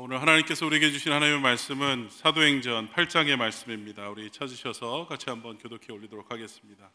오늘 0.00 0.20
하나님께서 0.20 0.64
우리에게 0.66 0.90
주신 0.90 1.12
하나님의 1.12 1.40
말씀은 1.40 2.08
사도행전 2.10 2.90
8장의 2.90 3.36
말씀입니다. 3.36 4.08
우리 4.10 4.30
찾으셔서 4.30 5.06
같이 5.08 5.28
한번 5.28 5.58
교독해 5.58 5.92
올리도록 5.92 6.30
하겠습니다. 6.30 6.90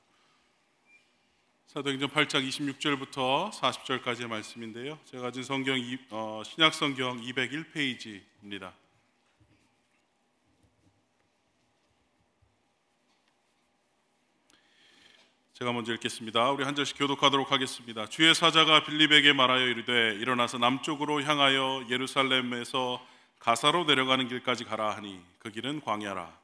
사도행전 1.67 2.09
8장 2.09 2.47
26절부터 2.47 3.51
40절까지의 3.51 4.27
말씀인데요. 4.27 4.99
제가 5.05 5.23
가진 5.23 5.43
성경 5.43 5.77
이- 5.77 5.97
어, 6.11 6.43
신약 6.45 6.73
성경 6.73 7.19
201페이지입니다. 7.21 8.73
제가 15.53 15.71
먼저 15.71 15.93
읽겠습니다. 15.93 16.49
우리 16.49 16.63
한 16.63 16.73
절씩 16.73 16.97
교독하도록 16.97 17.51
하겠습니다. 17.51 18.07
주의 18.07 18.33
사자가 18.33 18.85
빌립에게 18.85 19.33
말하여 19.33 19.67
이르되 19.67 20.15
일어나서 20.15 20.57
남쪽으로 20.57 21.21
향하여 21.21 21.85
예루살렘에서 21.91 23.05
가사로 23.37 23.83
내려가는 23.83 24.27
길까지 24.27 24.63
가라 24.63 24.95
하니 24.95 25.21
그 25.37 25.51
길은 25.51 25.81
광야라. 25.81 26.35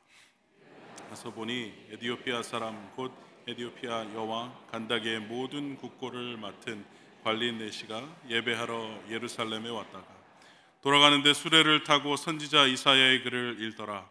가서 1.10 1.34
보니 1.34 1.74
에디오피아 1.94 2.44
사람 2.44 2.92
곧 2.96 3.12
에디오피아 3.48 4.14
여왕 4.14 4.56
간다게의 4.72 5.22
모든 5.22 5.76
국고를 5.78 6.38
맡은 6.38 6.86
관리인 7.24 7.58
네시가 7.58 8.08
예배하러 8.30 9.06
예루살렘에 9.10 9.70
왔다가 9.70 10.06
돌아가는데 10.84 11.34
수레를 11.34 11.84
타고 11.84 12.16
선지자 12.16 12.68
이사야의 12.68 13.24
글을 13.24 13.58
읽더라. 13.60 14.08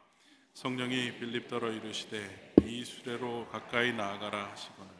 성령이 0.55 1.21
빌립더러 1.21 1.71
이르시되 1.71 2.48
이 2.69 2.85
수레로 2.85 3.49
가까이 3.51 3.93
나아가라 3.93 4.51
하시거늘. 4.51 4.91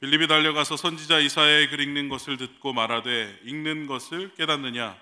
빌립이 0.00 0.26
달려가서 0.26 0.76
선지자 0.76 1.18
이사야의 1.20 1.68
글 1.68 1.80
읽는 1.80 2.08
것을 2.08 2.36
듣고 2.36 2.72
말하되 2.72 3.40
읽는 3.44 3.86
것을 3.86 4.34
깨닫느냐? 4.34 4.96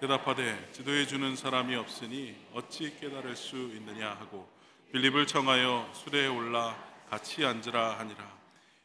대답하되 0.00 0.70
지도해 0.72 1.06
주는 1.06 1.34
사람이 1.36 1.74
없으니 1.74 2.34
어찌 2.52 2.96
깨달을 3.00 3.36
수 3.36 3.56
있느냐? 3.56 4.10
하고 4.10 4.48
빌립을 4.92 5.26
청하여 5.26 5.90
수레에 5.92 6.28
올라 6.28 6.76
같이 7.10 7.44
앉으라 7.44 7.98
하니라. 7.98 8.32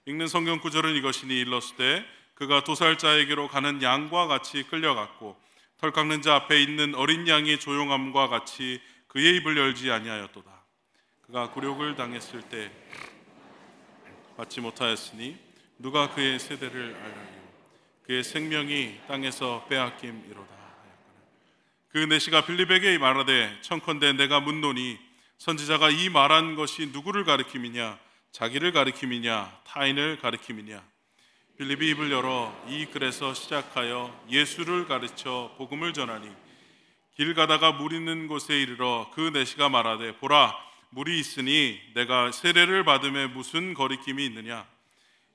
읽는 0.06 0.28
성경 0.28 0.60
구절은 0.60 0.96
이것이니 0.96 1.40
일러스되 1.42 2.06
그가 2.34 2.64
도살자에게로 2.64 3.48
가는 3.48 3.82
양과 3.82 4.28
같이 4.28 4.64
끌려갔고 4.64 5.40
털 5.78 5.92
깎는 5.92 6.22
자 6.22 6.36
앞에 6.36 6.62
있는 6.62 6.96
어린 6.96 7.28
양이 7.28 7.60
조용함과 7.60 8.28
같이 8.28 8.82
그의 9.08 9.38
입을 9.38 9.58
열지 9.58 9.92
아니하였도다. 9.92 10.59
그가 11.30 11.52
굴욕을 11.52 11.96
당했을 11.96 12.42
때 12.42 12.72
받지 14.36 14.62
못하였으니 14.62 15.38
누가 15.78 16.10
그의 16.10 16.40
세대를 16.40 16.96
알라요? 16.96 17.40
그의 18.02 18.24
생명이 18.24 19.02
땅에서 19.08 19.68
빼앗김이로다. 19.70 20.50
그 21.90 22.00
내시가 22.00 22.46
빌립에게 22.46 22.98
말하되 22.98 23.60
청컨대 23.62 24.14
내가 24.14 24.40
묻노니 24.40 24.98
선지자가 25.38 25.92
이 25.92 26.10
말한 26.10 26.56
것이 26.56 26.88
누구를 26.88 27.26
가리킴이냐 27.26 28.00
자기를 28.32 28.72
가리킴이냐 28.72 29.60
타인을 29.66 30.18
가리킴이냐 30.22 30.84
빌립이 31.60 31.90
입을 31.92 32.12
열어 32.12 32.52
이 32.68 32.88
글에서 32.88 33.36
시작하여 33.36 34.20
예수를 34.32 34.88
가르쳐 34.88 35.54
복음을 35.60 35.94
전하니 35.94 36.28
길 37.16 37.36
가다가 37.36 37.72
물 37.72 37.94
있는 37.94 38.28
곳에 38.28 38.60
이르러 38.60 39.12
그 39.14 39.30
내시가 39.32 39.70
말하되 39.70 40.18
보라 40.18 40.69
물이 40.92 41.20
있으니 41.20 41.80
내가 41.94 42.32
세례를 42.32 42.84
받음에 42.84 43.28
무슨 43.28 43.74
거리낌이 43.74 44.26
있느냐 44.26 44.68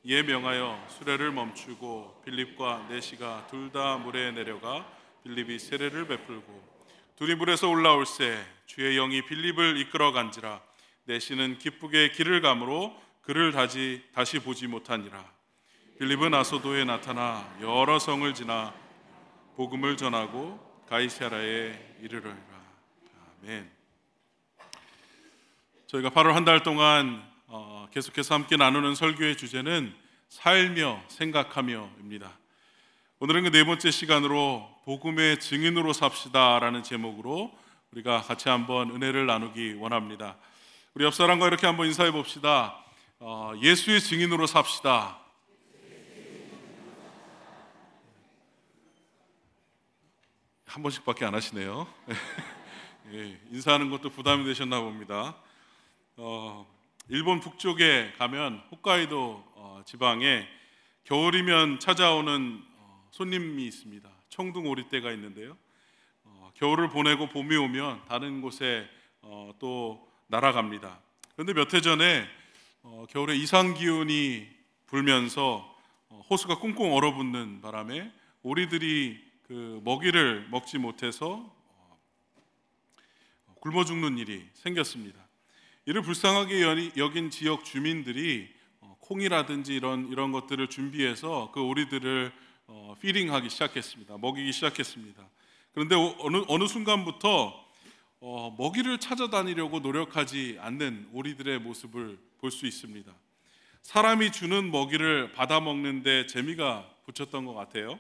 이에 0.02 0.22
명하여 0.22 0.86
수레를 0.88 1.30
멈추고 1.32 2.22
빌립과 2.24 2.86
내시가 2.88 3.46
둘 3.48 3.70
다 3.70 3.96
물에 3.96 4.32
내려가 4.32 4.86
빌립이 5.22 5.58
세례를 5.58 6.06
베풀고 6.06 6.74
둘이 7.16 7.34
물에서 7.36 7.68
올라올새 7.68 8.44
주의 8.66 8.96
영이 8.96 9.22
빌립을 9.22 9.78
이끌어 9.78 10.12
간지라 10.12 10.60
내시는 11.04 11.58
기쁘게 11.58 12.10
길을 12.10 12.40
가므로 12.40 12.94
그를 13.22 13.52
다시 13.52 14.02
다시 14.14 14.38
보지 14.40 14.66
못하니라 14.66 15.24
빌립은 15.98 16.34
아소도에 16.34 16.84
나타나 16.84 17.48
여러 17.60 17.98
성을 17.98 18.34
지나 18.34 18.74
복음을 19.56 19.96
전하고 19.96 20.58
가이사라에 20.88 21.98
이르러라. 22.02 22.36
아멘. 23.42 23.73
저희가 25.94 26.10
8월 26.10 26.32
한 26.32 26.44
달 26.44 26.64
동안 26.64 27.22
어, 27.46 27.86
계속해서 27.92 28.34
함께 28.34 28.56
나누는 28.56 28.96
설교의 28.96 29.36
주제는 29.36 29.94
살며 30.28 31.04
생각하며입니다. 31.06 32.36
오늘은 33.20 33.44
그 33.44 33.50
네 33.50 33.62
번째 33.62 33.92
시간으로 33.92 34.68
복음의 34.86 35.38
증인으로 35.38 35.92
삽시다라는 35.92 36.82
제목으로 36.82 37.56
우리가 37.92 38.22
같이 38.22 38.48
한번 38.48 38.90
은혜를 38.90 39.26
나누기 39.26 39.74
원합니다. 39.74 40.36
우리 40.94 41.04
옆 41.04 41.14
사람과 41.14 41.46
이렇게 41.46 41.68
한번 41.68 41.86
인사해 41.86 42.10
봅시다. 42.10 42.76
어, 43.20 43.52
예수의 43.62 44.00
증인으로 44.00 44.48
삽시다. 44.48 45.20
한 50.66 50.82
번씩밖에 50.82 51.24
안 51.24 51.34
하시네요. 51.36 51.86
예, 53.12 53.38
인사하는 53.52 53.90
것도 53.90 54.10
부담이 54.10 54.44
되셨나 54.44 54.80
봅니다. 54.80 55.36
어, 56.16 56.66
일본 57.08 57.40
북쪽에 57.40 58.12
가면 58.18 58.62
홋카이도 58.70 59.44
어, 59.56 59.82
지방에 59.84 60.46
겨울이면 61.04 61.80
찾아오는 61.80 62.62
어, 62.76 63.08
손님이 63.10 63.66
있습니다. 63.66 64.08
청둥 64.28 64.66
오리떼가 64.68 65.10
있는데요. 65.12 65.56
어, 66.24 66.52
겨울을 66.54 66.88
보내고 66.90 67.28
봄이 67.28 67.56
오면 67.56 68.04
다른 68.06 68.40
곳에 68.40 68.88
어, 69.22 69.52
또 69.58 70.08
날아갑니다. 70.28 71.00
그런데 71.34 71.52
몇 71.52 71.74
해 71.74 71.80
전에 71.80 72.26
어, 72.82 73.06
겨울에 73.10 73.34
이상 73.36 73.74
기온이 73.74 74.46
불면서 74.86 75.76
어, 76.10 76.22
호수가 76.30 76.58
꽁꽁 76.58 76.94
얼어붙는 76.94 77.60
바람에 77.60 78.12
오리들이 78.44 79.20
그 79.48 79.80
먹이를 79.84 80.46
먹지 80.50 80.78
못해서 80.78 81.52
어, 81.68 81.98
굶어 83.60 83.84
죽는 83.84 84.16
일이 84.18 84.46
생겼습니다. 84.52 85.23
이를 85.86 86.02
불쌍하게 86.02 86.62
여긴 86.96 87.30
지역 87.30 87.64
주민들이 87.64 88.48
어, 88.80 88.96
콩이라든지 89.00 89.74
이런 89.74 90.10
이런 90.10 90.32
것들을 90.32 90.68
준비해서 90.68 91.50
그 91.52 91.60
오리들을 91.62 92.32
어, 92.66 92.94
피딩하기 93.00 93.50
시작했습니다. 93.50 94.16
먹이기 94.18 94.52
시작했습니다. 94.52 95.28
그런데 95.74 95.94
오- 95.94 96.16
어느 96.20 96.42
어느 96.48 96.66
순간부터 96.66 97.62
어, 98.20 98.54
먹이를 98.58 98.98
찾아다니려고 98.98 99.80
노력하지 99.80 100.56
않는 100.60 101.08
오리들의 101.12 101.58
모습을 101.60 102.18
볼 102.38 102.50
수 102.50 102.66
있습니다. 102.66 103.10
사람이 103.82 104.32
주는 104.32 104.70
먹이를 104.70 105.32
받아 105.32 105.60
먹는데 105.60 106.26
재미가 106.26 106.90
붙였던 107.06 107.44
것 107.46 107.54
같아요. 107.54 107.98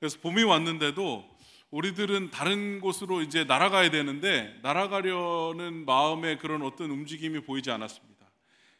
그래서 0.00 0.18
봄이 0.20 0.42
왔는데도 0.42 1.24
우리들은 1.70 2.30
다른 2.30 2.80
곳으로 2.80 3.22
이제 3.22 3.44
날아가야 3.44 3.90
되는데 3.90 4.58
날아가려는 4.62 5.84
마음의 5.84 6.38
그런 6.38 6.62
어떤 6.62 6.90
움직임이 6.90 7.40
보이지 7.40 7.70
않았습니다. 7.70 8.16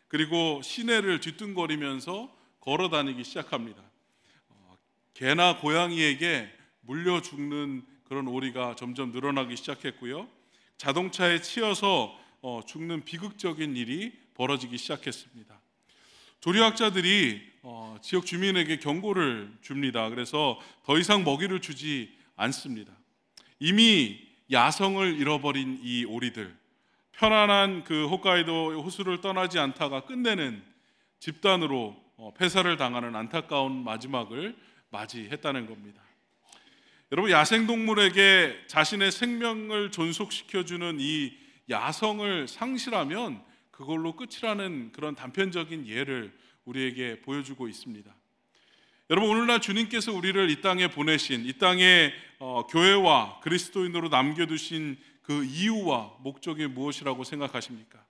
그리고 0.09 0.61
시내를 0.63 1.21
뒤뚱거리면서 1.21 2.35
걸어 2.61 2.89
다니기 2.89 3.25
시작합니다. 3.25 3.83
어, 4.49 4.77
개나 5.15 5.59
고양이에게 5.59 6.49
물려 6.81 7.21
죽는 7.21 7.85
그런 8.05 8.29
오리가 8.29 8.77
점점 8.77 9.11
늘어나기 9.11 9.57
시작했고요. 9.57 10.29
자동차에 10.79 11.41
치여서 11.41 12.17
어, 12.43 12.61
죽는 12.65 13.05
비극적인 13.05 13.77
일이 13.77 14.13
벌어지기 14.35 14.79
시작했습니다. 14.79 15.61
조리학자들이 16.41 17.43
어, 17.63 17.99
지역 18.01 18.27
주민에게 18.27 18.79
경고를 18.79 19.53
줍니다. 19.63 20.09
그래서 20.09 20.61
더 20.85 20.97
이상 20.99 21.25
먹이를 21.25 21.61
주지 21.61 22.16
않습니다. 22.37 22.93
이미 23.59 24.27
야성을 24.51 25.19
잃어버린 25.19 25.81
이 25.83 26.05
오리들, 26.05 26.57
편안한 27.13 27.85
그 27.85 28.07
홋카이도 28.07 28.83
호수를 28.83 29.21
떠나지 29.21 29.59
않다가 29.59 30.05
끝내는 30.05 30.63
집단으로 31.19 31.97
어, 32.19 32.33
폐사를 32.35 32.77
당하는 32.77 33.17
안타까운 33.17 33.83
마지막을 33.85 34.57
맞이했다는 34.91 35.67
겁니다. 35.67 36.03
여러분 37.13 37.31
야생 37.31 37.67
동물에게 37.67 38.65
자신의 38.67 39.13
생명을 39.13 39.91
존속시켜 39.91 40.65
주는 40.65 40.97
이 40.99 41.37
야성을 41.71 42.49
상실하면 42.49 43.43
그걸로 43.71 44.15
끝이라는 44.17 44.93
그런 44.93 45.15
단편적인 45.15 45.87
예를 45.87 46.37
우리에게 46.65 47.21
보여주고 47.21 47.69
있습니다. 47.69 48.15
여러분 49.09 49.31
오늘날 49.31 49.61
주님께서 49.61 50.13
우리를 50.13 50.51
이 50.51 50.61
땅에 50.61 50.89
보내신 50.89 51.47
이 51.47 51.53
땅에 51.53 52.13
어, 52.41 52.67
교회와 52.67 53.39
그리스도인으로 53.39 54.09
남겨두신 54.09 54.97
그 55.23 55.45
이유와 55.45 56.17
목적이 56.23 56.67
무엇이라고 56.67 57.23
생각하십니까? 57.23 58.05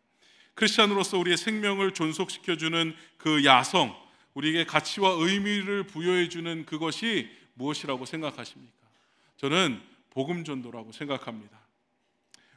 크리스천으로서 0.54 1.18
우리의 1.18 1.36
생명을 1.36 1.92
존속시켜주는 1.92 2.96
그 3.18 3.44
야성, 3.44 3.94
우리에게 4.32 4.64
가치와 4.64 5.16
의미를 5.18 5.82
부여해주는 5.82 6.64
그것이 6.64 7.28
무엇이라고 7.54 8.06
생각하십니까? 8.06 8.86
저는 9.36 9.82
복음 10.08 10.44
전도라고 10.44 10.92
생각합니다. 10.92 11.58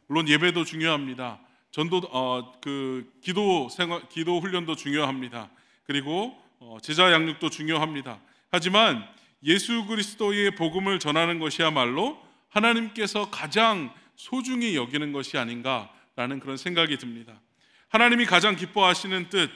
물론 0.07 0.29
예배도 0.29 0.63
중요합니다. 0.63 1.41
전도 1.71 1.97
어, 2.11 2.53
그 2.61 3.11
기도 3.21 3.67
생활 3.67 4.07
기도 4.07 4.39
훈련도 4.39 4.77
중요합니다. 4.77 5.49
그리고 5.83 6.41
어, 6.59 6.77
제자 6.81 7.11
양육도 7.11 7.49
중요합니다. 7.49 8.21
하지만 8.51 9.07
예수 9.43 9.85
그리스도의 9.85 10.55
복음을 10.55 10.99
전하는 10.99 11.39
것이야말로 11.39 12.21
하나님께서 12.49 13.29
가장 13.29 13.93
소중히 14.15 14.75
여기는 14.75 15.11
것이 15.13 15.37
아닌가라는 15.37 16.39
그런 16.39 16.57
생각이 16.57 16.97
듭니다. 16.97 17.39
하나님이 17.87 18.25
가장 18.25 18.55
기뻐하시는 18.55 19.29
뜻 19.29 19.49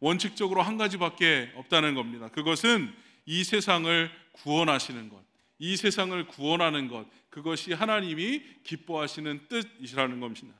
원칙적으로 0.00 0.62
한 0.62 0.78
가지밖에 0.78 1.52
없다는 1.56 1.94
겁니다. 1.94 2.28
그것은 2.28 2.92
이 3.26 3.44
세상을 3.44 4.10
구원하시는 4.32 5.08
것, 5.08 5.18
이 5.58 5.76
세상을 5.76 6.26
구원하는 6.28 6.88
것, 6.88 7.06
그것이 7.28 7.72
하나님이 7.72 8.42
기뻐하시는 8.64 9.48
뜻이라는 9.48 10.20
겁니다. 10.20 10.54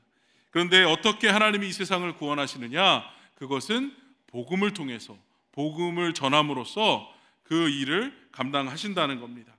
그런데 0.51 0.83
어떻게 0.83 1.29
하나님이 1.29 1.69
이 1.69 1.71
세상을 1.71 2.11
구원하시느냐? 2.15 3.03
그것은 3.35 3.95
복음을 4.27 4.73
통해서 4.73 5.17
복음을 5.53 6.13
전함으로써 6.13 7.18
그 7.49 7.67
일을 7.67 8.15
감당하신다는 8.31 9.19
겁니다. 9.19 9.51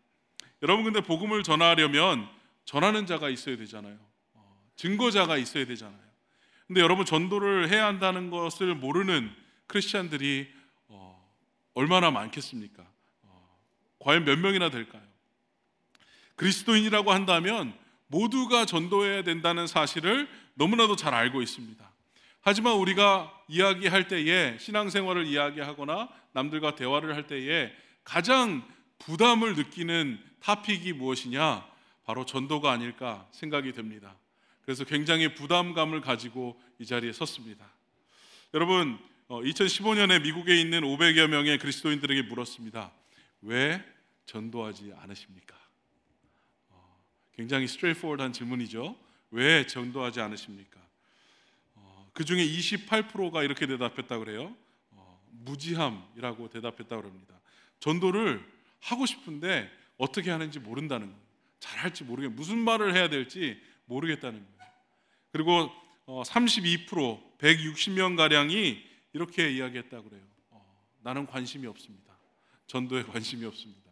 여러분 0.63 0.85
근데 0.85 1.01
복음을 1.01 1.43
전하려면 1.43 2.29
전하는 2.65 3.05
자가 3.05 3.29
있어야 3.29 3.57
되잖아요. 3.57 3.99
어, 4.35 4.63
증거자가 4.77 5.37
있어야 5.37 5.67
되잖아요. 5.67 6.01
근데 6.69 6.81
여러분 6.83 7.05
전도를 7.05 7.69
해야 7.69 7.87
한다는 7.87 8.31
것을 8.31 8.77
모르는 8.77 9.35
크리스천들이 9.67 10.49
어, 10.87 11.35
얼마나 11.75 12.13
많겠습니까? 12.13 12.87
어, 13.25 13.59
과연 13.99 14.25
몇 14.25 14.39
명이나 14.39 14.71
될까요? 14.71 15.03
그리스도인이라고 16.37 17.11
한다면 17.11 17.77
모두가 18.07 18.67
전도해야 18.67 19.25
된다는 19.25 19.67
사실을 19.67 20.29
너무나도 20.55 20.95
잘 20.95 21.13
알고 21.13 21.43
있습니다. 21.43 21.90
하지만 22.43 22.75
우리가 22.75 23.33
이야기할 23.49 24.09
때에 24.09 24.57
신앙생활을 24.59 25.27
이야기하거나 25.27 26.09
남들과 26.33 26.75
대화를 26.75 27.15
할 27.15 27.27
때에 27.27 27.73
가장 28.05 28.67
부담을 28.99 29.55
느끼는 29.55 30.19
타픽이 30.41 30.93
무엇이냐? 30.95 31.69
바로 32.05 32.25
전도가 32.25 32.73
아닐까 32.73 33.29
생각이 33.31 33.73
됩니다. 33.73 34.17
그래서 34.63 34.85
굉장히 34.85 35.35
부담감을 35.35 36.01
가지고 36.01 36.61
이 36.79 36.87
자리에 36.87 37.13
섰습니다. 37.13 37.71
여러분, 38.55 38.99
2015년에 39.29 40.23
미국에 40.23 40.61
있는 40.61 40.81
500여 40.81 41.29
명의 41.29 41.59
그리스도인들에게 41.59 42.23
물었습니다. 42.23 42.91
왜 43.43 43.85
전도하지 44.27 44.93
않으십니까? 44.97 45.57
어, 46.71 47.01
굉장히 47.35 47.69
스트레이트포워드한 47.69 48.33
질문이죠. 48.33 48.97
왜 49.31 49.67
전도하지 49.67 50.21
않으십니까? 50.21 50.81
어, 52.11 52.13
그 52.13 52.25
중에 52.25 52.45
28%가 52.45 53.43
이렇게 53.43 53.67
대답했다 53.67 54.19
그래요. 54.19 54.55
어, 54.91 55.23
무지함이라고 55.31 56.51
대답했다 56.51 56.97
그럽니다. 56.97 57.41
전도를 57.79 58.45
하고 58.81 59.07
싶은데 59.07 59.71
어떻게 59.97 60.31
하는지 60.31 60.59
모른다는 60.59 61.07
거예요. 61.07 61.21
잘할지 61.61 62.05
모르겠 62.05 62.33
무슨 62.33 62.59
말을 62.59 62.95
해야 62.95 63.09
될지 63.09 63.61
모르겠다는 63.85 64.45
거예요. 64.45 64.73
그리고 65.33 65.71
32% 66.07 67.39
160명 67.39 68.17
가량이 68.17 68.83
이렇게 69.13 69.51
이야기했다 69.51 70.03
그래요. 70.03 70.23
어, 70.51 70.85
나는 71.03 71.27
관심이 71.27 71.67
없습니다. 71.67 72.17
전도에 72.67 73.03
관심이 73.13 73.45
없습니다. 73.45 73.91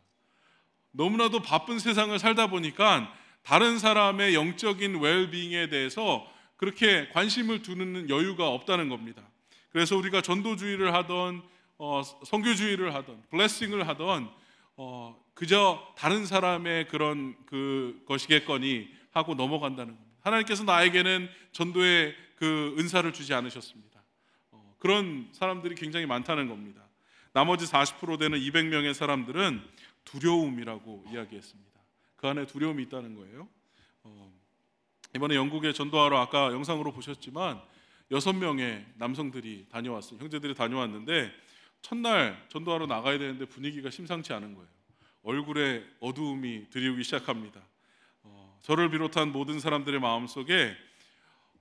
너무나도 0.93 1.43
바쁜 1.43 1.79
세상을 1.79 2.19
살다 2.19 2.49
보니까 2.49 3.15
다른 3.43 3.79
사람의 3.79 4.35
영적인 4.35 5.01
웰빙에 5.01 5.69
대해서 5.69 6.27
그렇게 6.59 7.09
관심을 7.11 7.63
두는 7.63 8.11
여유가 8.11 8.49
없다는 8.49 8.91
겁니다. 8.91 9.23
그래서 9.71 9.97
우리가 9.97 10.21
전도주의를 10.21 10.93
하던 10.93 11.43
어, 11.79 12.03
성교주의를 12.03 12.95
하던 12.95 13.23
블레싱을 13.31 13.87
하던 13.89 14.29
어, 14.77 15.25
그저 15.35 15.95
다른 15.97 16.27
사람의 16.27 16.89
그런 16.89 17.37
그 17.47 18.03
것이겠거니 18.07 18.89
하고 19.13 19.35
넘어간다는 19.35 19.95
겁니다. 19.95 20.17
하나님께서 20.21 20.65
나에게는 20.65 21.29
전도의 21.53 22.15
그 22.35 22.75
은사를 22.77 23.11
주지 23.13 23.33
않으셨습니다. 23.35 24.03
어, 24.51 24.75
그런 24.79 25.29
사람들이 25.33 25.77
굉장히 25.77 26.07
많다는 26.07 26.49
겁니다. 26.49 26.83
나머지 27.33 27.67
40% 27.67 28.19
되는 28.19 28.39
200명의 28.39 28.95
사람들은 28.95 29.63
두려움이라고 30.05 31.05
이야기했습니다. 31.13 31.81
그 32.17 32.27
안에 32.27 32.47
두려움이 32.47 32.83
있다는 32.85 33.15
거예요. 33.15 33.49
어, 34.03 34.38
이번에 35.15 35.35
영국에 35.35 35.73
전도하러 35.73 36.19
아까 36.19 36.53
영상으로 36.53 36.93
보셨지만 36.93 37.61
여섯 38.11 38.33
명의 38.33 38.85
남성들이 38.97 39.67
다녀왔어요. 39.71 40.19
형제들이 40.21 40.55
다녀왔는데 40.55 41.33
첫날 41.83 42.45
전도하러 42.49 42.87
나가야 42.87 43.19
되는데 43.19 43.45
분위기가 43.45 43.91
심상치 43.91 44.33
않은 44.33 44.55
거예요. 44.55 44.69
얼굴에 45.23 45.85
어두움이 46.01 46.71
들이오기 46.71 47.05
시작합니다. 47.05 47.61
어, 48.23 48.59
저를 48.63 48.91
비롯한 48.91 49.33
모든 49.33 49.61
사람들의 49.61 50.01
마음 50.01 50.27
속에 50.27 50.75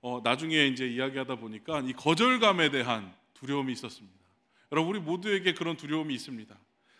어, 0.00 0.20
나중에 0.22 0.66
이제 0.66 0.86
이야기하다 0.86 1.36
보니까 1.36 1.80
이 1.80 1.92
거절감에 1.92 2.70
대한 2.70 3.12
두려움이 3.34 3.72
있었습니다. 3.72 4.16
여러분 4.72 4.90
우리 4.90 5.00
모두에게 5.00 5.54
그런 5.54 5.76
두려움이 5.76 6.14
있습니다. 6.14 6.56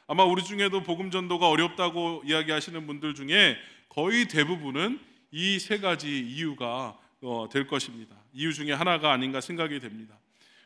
아마 0.06 0.24
우리 0.24 0.42
중에도 0.42 0.82
복음 0.82 1.10
전도가 1.10 1.48
어렵다고 1.48 2.22
이야기하시는 2.24 2.86
분들 2.86 3.14
중에 3.14 3.56
거의 3.88 4.26
대부분은 4.26 5.07
이 5.30 5.58
세 5.58 5.78
가지 5.78 6.20
이유가 6.20 6.96
어, 7.20 7.48
될 7.52 7.66
것입니다. 7.66 8.16
이유 8.32 8.52
중에 8.54 8.72
하나가 8.72 9.12
아닌가 9.12 9.40
생각이 9.40 9.80
됩니다. 9.80 10.16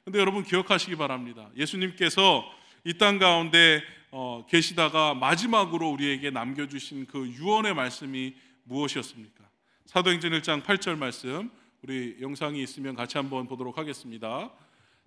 근데 0.05 0.19
여러분 0.19 0.43
기억하시기 0.45 0.97
바랍니다. 0.97 1.49
예수님께서 1.57 2.45
이 2.85 2.95
땅 2.99 3.19
가운데 3.19 3.83
어, 4.11 4.45
계시다가 4.49 5.15
마지막으로 5.15 5.89
우리에게 5.91 6.31
남겨주신 6.31 7.07
그 7.07 7.27
유언의 7.29 7.75
말씀이 7.75 8.35
무엇이었습니까? 8.65 9.43
사도행전 9.87 10.33
1장 10.33 10.63
8절 10.63 10.97
말씀 10.99 11.51
우리 11.83 12.17
영상이 12.21 12.63
있으면 12.63 12.95
같이 12.95 13.17
한번 13.19 13.47
보도록 13.47 13.79
하겠습니다. 13.79 14.51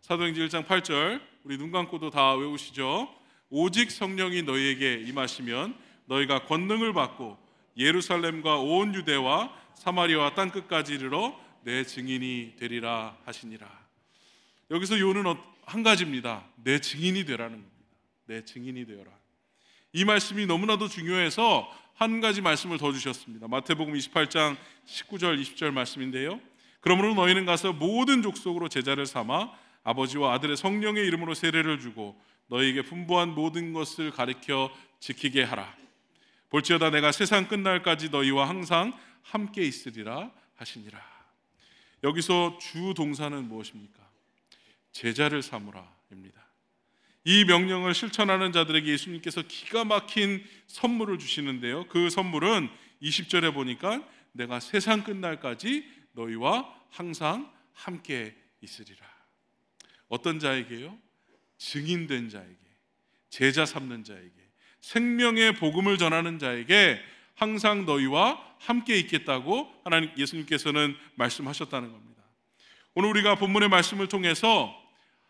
사도행전 0.01 0.47
1장 0.47 0.65
8절 0.65 1.21
우리 1.43 1.57
눈 1.57 1.71
감고도 1.71 2.09
다 2.09 2.33
외우시죠. 2.33 3.13
오직 3.49 3.91
성령이 3.91 4.41
너희에게 4.43 5.03
임하시면 5.07 5.75
너희가 6.07 6.45
권능을 6.45 6.93
받고 6.93 7.37
예루살렘과 7.77 8.57
온 8.59 8.93
유대와 8.95 9.53
사마리아와 9.75 10.35
땅 10.35 10.51
끝까지 10.51 10.93
이르러 10.93 11.37
내 11.63 11.83
증인이 11.83 12.55
되리라 12.57 13.17
하시니라. 13.25 13.67
여기서 14.71 14.99
요는 14.99 15.25
어, 15.25 15.37
한 15.65 15.83
가지입니다. 15.83 16.45
내 16.63 16.79
증인이 16.79 17.25
되라는 17.25 17.57
겁니다. 17.57 17.75
내 18.25 18.43
증인이 18.43 18.85
되어라. 18.85 19.11
이 19.93 20.05
말씀이 20.05 20.45
너무나도 20.45 20.87
중요해서 20.87 21.71
한 21.95 22.19
가지 22.19 22.41
말씀을 22.41 22.77
더 22.77 22.91
주셨습니다. 22.91 23.47
마태복음 23.47 23.93
28장 23.93 24.57
19절 24.85 25.41
20절 25.41 25.71
말씀인데요. 25.71 26.39
그러므로 26.81 27.13
너희는 27.15 27.45
가서 27.45 27.73
모든 27.73 28.21
족속으로 28.21 28.69
제자를 28.69 29.05
삼아 29.05 29.51
아버지와 29.83 30.33
아들의 30.33 30.57
성령의 30.57 31.05
이름으로 31.07 31.33
세례를 31.33 31.79
주고 31.79 32.19
너희에게 32.47 32.83
분부한 32.83 33.33
모든 33.33 33.73
것을 33.73 34.11
가르쳐 34.11 34.71
지키게 34.99 35.43
하라. 35.43 35.73
볼지어다 36.49 36.89
내가 36.91 37.11
세상 37.11 37.47
끝날까지 37.47 38.09
너희와 38.09 38.47
항상 38.47 38.97
함께 39.21 39.63
있으리라 39.63 40.31
하시니라. 40.55 40.99
여기서 42.03 42.59
주 42.61 42.93
동사는 42.95 43.47
무엇입니까? 43.47 44.07
제자를 44.91 45.41
삼으라입니다. 45.41 46.45
이 47.23 47.43
명령을 47.43 47.95
실천하는 47.95 48.51
자들에게 48.51 48.89
예수님께서 48.91 49.41
기가 49.41 49.83
막힌 49.83 50.45
선물을 50.67 51.17
주시는데요. 51.17 51.87
그 51.87 52.09
선물은 52.09 52.69
20절에 53.01 53.53
보니까 53.53 54.07
내가 54.31 54.59
세상 54.59 55.03
끝날까지 55.03 55.89
너희와 56.11 56.71
항상 56.89 57.51
함께 57.73 58.35
있으리라. 58.61 59.05
어떤 60.07 60.39
자에게요? 60.39 60.97
증인된 61.57 62.29
자에게, 62.29 62.57
제자 63.29 63.65
삼는 63.65 64.03
자에게, 64.03 64.44
생명의 64.85 65.55
복음을 65.55 65.97
전하는 65.97 66.37
자에게 66.37 66.99
항상 67.33 67.85
너희와 67.85 68.39
함께 68.59 68.95
있겠다고 68.99 69.67
하나님 69.83 70.11
예수님께서는 70.15 70.95
말씀하셨다는 71.15 71.91
겁니다. 71.91 72.21
오늘 72.93 73.09
우리가 73.09 73.33
본문의 73.33 73.67
말씀을 73.69 74.07
통해서 74.07 74.79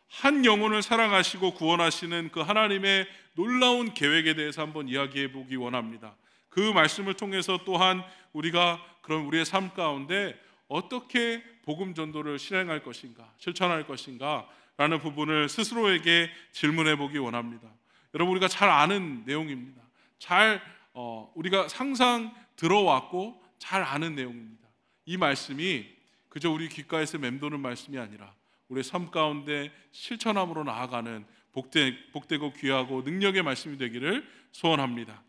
한 0.10 0.44
영혼을 0.44 0.82
사랑하시고 0.82 1.54
구원하시는 1.54 2.32
그 2.34 2.42
하나님의 2.42 3.08
놀라운 3.36 3.94
계획에 3.94 4.36
대해서 4.36 4.62
한번 4.62 4.90
이야기해 4.90 5.32
보기 5.32 5.56
원합니다. 5.56 6.18
그 6.50 6.60
말씀을 6.60 7.14
통해서 7.14 7.58
또한 7.64 8.04
우리가 8.34 8.84
그런 9.02 9.22
우리의 9.22 9.46
삶 9.46 9.74
가운데 9.74 10.38
어떻게 10.68 11.42
복음 11.64 11.94
전도를 11.94 12.40
실행할 12.40 12.84
것인가, 12.84 13.32
실천할 13.38 13.88
것인가 13.88 14.50
라는 14.76 15.00
부분을 15.00 15.48
스스로에게 15.48 16.30
질문해 16.52 16.98
보기 16.98 17.18
원합니다. 17.20 17.70
여러분 18.16 18.32
우리가 18.32 18.48
잘 18.48 18.70
아는 18.70 19.24
내용입니다. 19.26 19.82
잘 20.20 20.62
어, 20.94 21.30
우리가 21.36 21.68
상상 21.68 22.34
들어왔고 22.56 23.44
잘 23.60 23.84
아는 23.84 24.16
내용입니다. 24.16 24.70
이 25.06 25.18
말씀이 25.18 25.86
그저 26.30 26.50
우리 26.50 26.70
귓가에서 26.70 27.18
맴도는 27.18 27.60
말씀이 27.60 28.00
아니라 28.00 28.34
우리의 28.70 28.86
삶 28.86 29.12
가운데 29.12 29.70
실천함으로 29.92 30.64
나아가는 30.64 31.26
복되, 31.52 32.10
복되고 32.12 32.54
귀하고 32.54 33.02
능력의 33.02 33.44
말씀이 33.44 33.78
되기를 33.78 34.26
소원합니다. 34.54 35.22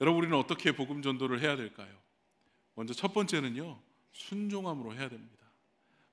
여러분 0.00 0.20
우리는 0.20 0.38
어떻게 0.38 0.72
복음 0.72 1.02
전도를 1.02 1.42
해야 1.42 1.54
될까요? 1.54 1.94
먼저 2.74 2.94
첫 2.94 3.12
번째는요. 3.12 3.78
순종함으로 4.12 4.94
해야 4.94 5.10
됩니다. 5.10 5.44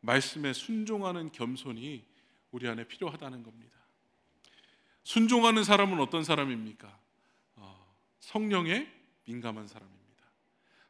말씀에 0.02 0.52
순종하는 0.52 1.32
겸손이 1.32 2.13
우리 2.54 2.68
안에 2.70 2.88
필요하다는 2.88 3.44
겁니다. 3.44 3.80
순종하는 5.04 5.64
사람은 5.64 6.00
어떤 6.00 6.24
사람입니까? 6.24 7.00
어, 7.56 7.96
성령에 8.20 8.88
민감한 9.26 9.68
사람입니다. 9.68 10.24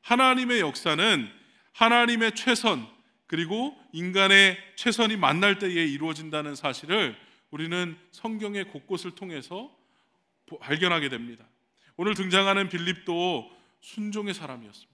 하나님의 0.01 0.59
역사는 0.59 1.31
하나님의 1.71 2.35
최선 2.35 2.85
그리고 3.27 3.75
인간의 3.93 4.57
최선이 4.75 5.15
만날 5.15 5.57
때에 5.57 5.85
이루어진다는 5.85 6.53
사실을 6.53 7.17
우리는 7.49 7.97
성경의 8.11 8.65
곳곳을 8.65 9.15
통해서 9.15 9.73
발견하게 10.59 11.07
됩니다. 11.07 11.45
오늘 11.95 12.13
등장하는 12.13 12.67
빌립도 12.67 13.49
순종의 13.79 14.33
사람이었습니다. 14.33 14.93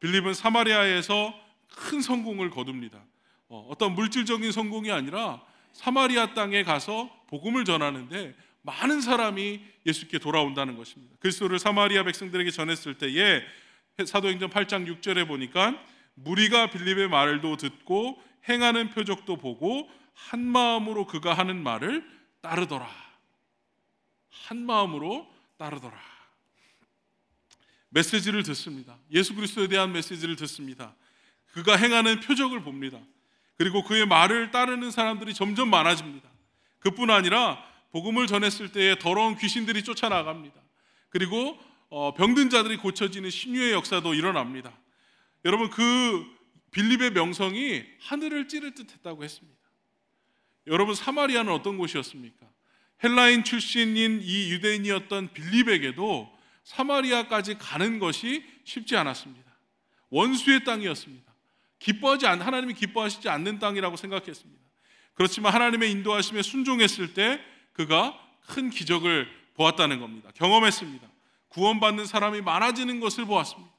빌립은 0.00 0.34
사마리아에서 0.34 1.34
큰 1.66 2.02
성공을 2.02 2.50
거둡니다. 2.50 3.02
어, 3.48 3.72
떤 3.78 3.94
물질적인 3.94 4.52
성공이 4.52 4.92
아니라 4.92 5.42
사마리아 5.78 6.34
땅에 6.34 6.64
가서 6.64 7.08
복음을 7.28 7.64
전하는데 7.64 8.34
많은 8.62 9.00
사람이 9.00 9.60
예수께 9.86 10.18
돌아온다는 10.18 10.76
것입니다. 10.76 11.14
그리스도를 11.20 11.60
사마리아 11.60 12.02
백성들에게 12.02 12.50
전했을 12.50 12.98
때에 12.98 13.42
사도행전 14.04 14.50
8장 14.50 15.00
6절에 15.00 15.28
보니까 15.28 15.80
무리가 16.14 16.70
빌립의 16.70 17.08
말도 17.08 17.56
듣고 17.58 18.20
행하는 18.48 18.90
표적도 18.90 19.36
보고 19.36 19.88
한 20.14 20.40
마음으로 20.40 21.06
그가 21.06 21.34
하는 21.34 21.62
말을 21.62 22.04
따르더라. 22.40 22.90
한 24.30 24.58
마음으로 24.66 25.32
따르더라. 25.58 25.96
메시지를 27.90 28.42
듣습니다. 28.42 28.98
예수 29.12 29.32
그리스도에 29.32 29.68
대한 29.68 29.92
메시지를 29.92 30.34
듣습니다. 30.34 30.96
그가 31.52 31.76
행하는 31.76 32.18
표적을 32.18 32.62
봅니다. 32.62 32.98
그리고 33.58 33.82
그의 33.82 34.06
말을 34.06 34.52
따르는 34.52 34.90
사람들이 34.90 35.34
점점 35.34 35.68
많아집니다. 35.68 36.28
그뿐 36.78 37.10
아니라 37.10 37.62
복음을 37.90 38.26
전했을 38.26 38.70
때에 38.70 38.98
더러운 38.98 39.36
귀신들이 39.36 39.82
쫓아나갑니다. 39.82 40.60
그리고 41.10 41.58
어, 41.90 42.14
병든 42.14 42.50
자들이 42.50 42.76
고쳐지는 42.76 43.30
신유의 43.30 43.72
역사도 43.72 44.14
일어납니다. 44.14 44.72
여러분 45.44 45.70
그 45.70 46.24
빌립의 46.70 47.12
명성이 47.12 47.84
하늘을 48.00 48.46
찌를 48.46 48.74
듯했다고 48.74 49.24
했습니다. 49.24 49.58
여러분 50.66 50.94
사마리아는 50.94 51.52
어떤 51.52 51.78
곳이었습니까? 51.78 52.46
헬라인 53.02 53.42
출신인 53.42 54.20
이 54.22 54.50
유대인이었던 54.50 55.32
빌립에게도 55.32 56.30
사마리아까지 56.64 57.56
가는 57.58 57.98
것이 57.98 58.44
쉽지 58.64 58.96
않았습니다. 58.96 59.50
원수의 60.10 60.64
땅이었습니다. 60.64 61.27
기뻐하지 61.78 62.26
않 62.26 62.40
하나님이 62.40 62.74
기뻐하시지 62.74 63.28
않는 63.28 63.58
땅이라고 63.58 63.96
생각했습니다. 63.96 64.62
그렇지만 65.14 65.52
하나님의 65.52 65.90
인도하심에 65.90 66.42
순종했을 66.42 67.14
때 67.14 67.40
그가 67.72 68.18
큰 68.46 68.70
기적을 68.70 69.28
보았다는 69.54 70.00
겁니다. 70.00 70.30
경험했습니다. 70.34 71.06
구원받는 71.48 72.06
사람이 72.06 72.40
많아지는 72.42 73.00
것을 73.00 73.24
보았습니다. 73.24 73.72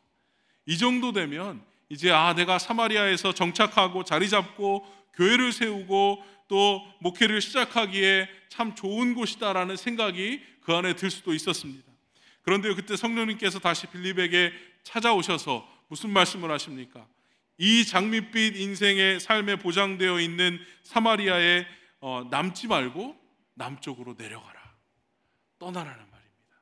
이 0.66 0.78
정도 0.78 1.12
되면 1.12 1.64
이제 1.90 2.12
아 2.12 2.34
내가 2.34 2.60
사마리아에서 2.60 3.34
정착하고 3.34 4.04
자리 4.04 4.30
잡고 4.30 4.86
교회를 5.14 5.52
세우고 5.52 6.24
또 6.48 6.86
목회를 7.00 7.42
시작하기에 7.42 8.28
참 8.50 8.76
좋은 8.76 9.14
곳이다라는 9.14 9.78
생각이 9.78 10.42
그 10.62 10.74
안에 10.74 10.96
들 10.96 11.10
수도 11.10 11.34
있었습니다. 11.34 11.90
그런데 12.42 12.74
그때 12.74 12.96
성령님께서 12.96 13.60
다시 13.60 13.88
빌립에게 13.88 14.52
찾아오셔서 14.84 15.68
무슨 15.88 16.12
말씀을 16.12 16.52
하십니까? 16.52 17.06
이 17.60 17.86
장밋빛 17.86 18.56
인생의 18.56 19.20
삶에 19.20 19.58
보장되어 19.58 20.22
있는 20.22 20.60
사마리아에 20.84 21.68
어, 22.00 22.26
남지 22.32 22.68
말고 22.68 23.20
남쪽으로 23.56 24.16
내려가라. 24.18 24.58
떠나라는 25.60 25.98
말입니다. 25.98 26.56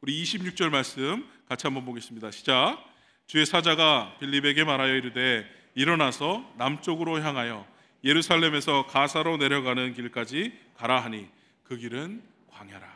우리 0.00 0.22
26절 0.22 0.70
말씀 0.70 1.28
같이 1.46 1.66
한번 1.66 1.84
보겠습니다. 1.84 2.30
시작. 2.30 2.82
주의 3.26 3.44
사자가 3.44 4.16
빌립에게 4.18 4.64
말하여 4.64 4.94
이르되 4.94 5.46
일어나서 5.74 6.54
남쪽으로 6.56 7.20
향하여 7.20 7.68
예루살렘에서 8.02 8.86
가사로 8.86 9.36
내려가는 9.36 9.92
길까지 9.92 10.58
가라 10.74 11.04
하니 11.04 11.28
그 11.64 11.76
길은 11.76 12.22
광야라. 12.48 12.88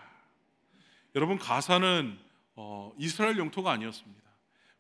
여러분 1.15 1.39
가사는 1.39 2.19
어, 2.57 2.91
이스라엘 2.99 3.37
영토가 3.37 3.71
아니었습니다. 3.71 4.25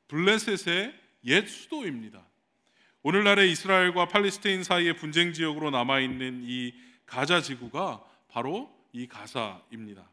블레셋의 0.08 1.03
옛 1.26 1.46
수도입니다. 1.46 2.26
오늘날의 3.02 3.50
이스라엘과 3.52 4.08
팔레스타인 4.08 4.64
사이의 4.64 4.96
분쟁 4.96 5.32
지역으로 5.32 5.70
남아 5.70 6.00
있는 6.00 6.42
이 6.46 6.72
가자 7.06 7.42
지구가 7.42 8.02
바로 8.28 8.74
이 8.92 9.06
가사입니다. 9.06 10.08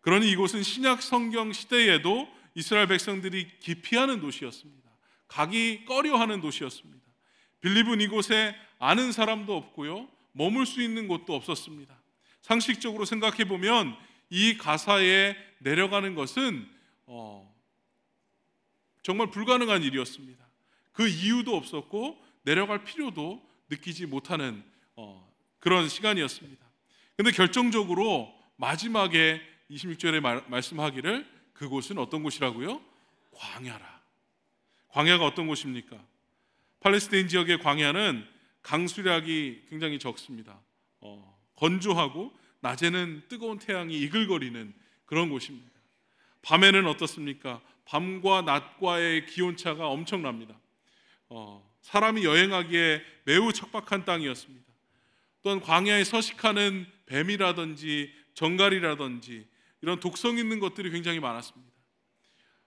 그러니 0.00 0.30
이곳은 0.30 0.62
신약 0.62 1.02
성경 1.02 1.52
시대에도 1.52 2.28
이스라엘 2.54 2.86
백성들이 2.86 3.58
기피하는 3.58 4.20
도시였습니다. 4.20 4.90
가기 5.28 5.84
꺼려하는 5.86 6.40
도시였습니다. 6.40 7.04
빌립은 7.60 8.00
이곳에 8.00 8.54
아는 8.78 9.12
사람도 9.12 9.56
없고요. 9.56 10.08
머물 10.32 10.66
수 10.66 10.82
있는 10.82 11.08
곳도 11.08 11.34
없었습니다. 11.34 11.94
상식적으로 12.42 13.04
생각해 13.04 13.44
보면 13.46 13.96
이 14.30 14.58
가사에 14.58 15.36
내려가는 15.58 16.14
것은 16.14 16.68
어, 17.06 17.53
정말 19.04 19.30
불가능한 19.30 19.82
일이었습니다. 19.82 20.42
그 20.92 21.06
이유도 21.06 21.54
없었고 21.56 22.18
내려갈 22.42 22.84
필요도 22.84 23.40
느끼지 23.68 24.06
못하는 24.06 24.64
어, 24.96 25.30
그런 25.60 25.88
시간이었습니다. 25.88 26.64
근데 27.16 27.30
결정적으로 27.30 28.34
마지막에 28.56 29.42
26절에 29.70 30.20
말, 30.20 30.42
말씀하기를 30.48 31.26
그곳은 31.52 31.98
어떤 31.98 32.22
곳이라고요? 32.22 32.80
광야라. 33.32 34.02
광야가 34.88 35.26
어떤 35.26 35.48
곳입니까? 35.48 36.02
팔레스타인 36.80 37.28
지역의 37.28 37.58
광야는 37.58 38.26
강수량이 38.62 39.64
굉장히 39.68 39.98
적습니다. 39.98 40.58
어, 41.00 41.38
건조하고 41.56 42.32
낮에는 42.60 43.24
뜨거운 43.28 43.58
태양이 43.58 43.98
이글거리는 43.98 44.72
그런 45.04 45.28
곳입니다. 45.28 45.70
밤에는 46.40 46.86
어떻습니까? 46.86 47.60
밤과 47.84 48.42
낮과의 48.42 49.26
기온차가 49.26 49.88
엄청납니다. 49.88 50.58
어, 51.28 51.68
사람이 51.82 52.24
여행하기에 52.24 53.02
매우 53.24 53.52
척박한 53.52 54.04
땅이었습니다. 54.04 54.64
또한 55.42 55.60
광야에 55.60 56.04
서식하는 56.04 56.86
뱀이라든지 57.06 58.12
정갈이라든지 58.34 59.46
이런 59.82 60.00
독성 60.00 60.38
있는 60.38 60.60
것들이 60.60 60.90
굉장히 60.90 61.20
많았습니다. 61.20 61.72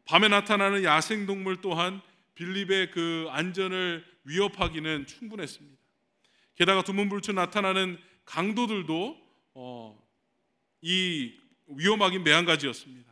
밤에 0.05 0.27
나타나는 0.27 0.83
야생 0.83 1.25
동물 1.25 1.59
또한 1.62 2.01
빌립의 2.36 2.91
그 2.91 3.27
안전을 3.31 4.05
위협하기는 4.24 5.07
충분했습니다. 5.07 5.77
게다가 6.55 6.83
두문불출 6.83 7.36
나타나는 7.36 8.00
강도들도 8.25 9.17
어, 9.55 10.07
이 10.81 11.33
위험하긴 11.67 12.24
매한가지였습니다. 12.24 13.06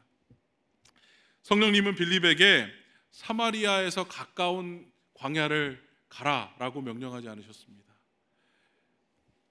성령님은 1.46 1.94
빌립에게 1.94 2.68
사마리아에서 3.12 4.08
가까운 4.08 4.84
광야를 5.14 5.80
가라라고 6.10 6.82
명령하지 6.82 7.30
않으셨습니다. 7.30 7.94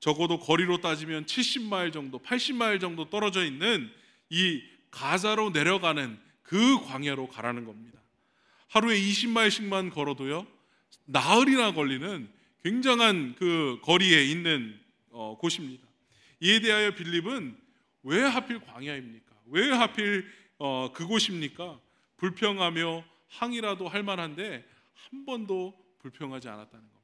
적어도 0.01 0.41
거리로 0.41 0.81
따지면 0.81 1.25
70마일 1.27 1.93
정도, 1.93 2.19
80마일 2.19 2.81
정도 2.81 3.09
떨어져 3.09 3.45
있는 3.45 3.89
이 4.29 4.61
가자로 4.91 5.51
내려가는 5.51 6.19
그 6.43 6.81
광야로 6.85 7.29
가라는 7.29 7.65
겁니다. 7.65 8.01
하루에 8.71 8.99
20마일씩만 8.99 9.93
걸어도요, 9.93 10.49
나흘이나 11.05 11.75
걸리는 11.75 12.29
굉장한 12.65 13.37
그 13.39 13.79
거리에 13.85 14.25
있는 14.25 14.81
어, 15.11 15.39
곳입니다. 15.39 15.87
이에 16.41 16.59
대하여 16.59 16.93
빌립은 16.97 17.57
왜 18.03 18.21
하필 18.21 18.59
광야입니까? 18.59 19.33
왜 19.47 19.71
하필 19.71 20.44
어, 20.59 20.93
그곳입니까? 20.93 21.79
불평하며 22.17 23.05
항이라도 23.29 23.89
할 23.89 24.03
만한데 24.03 24.65
한 24.95 25.25
번도 25.25 25.75
불평하지 26.01 26.49
않았다는 26.49 26.71
겁니다. 26.71 26.95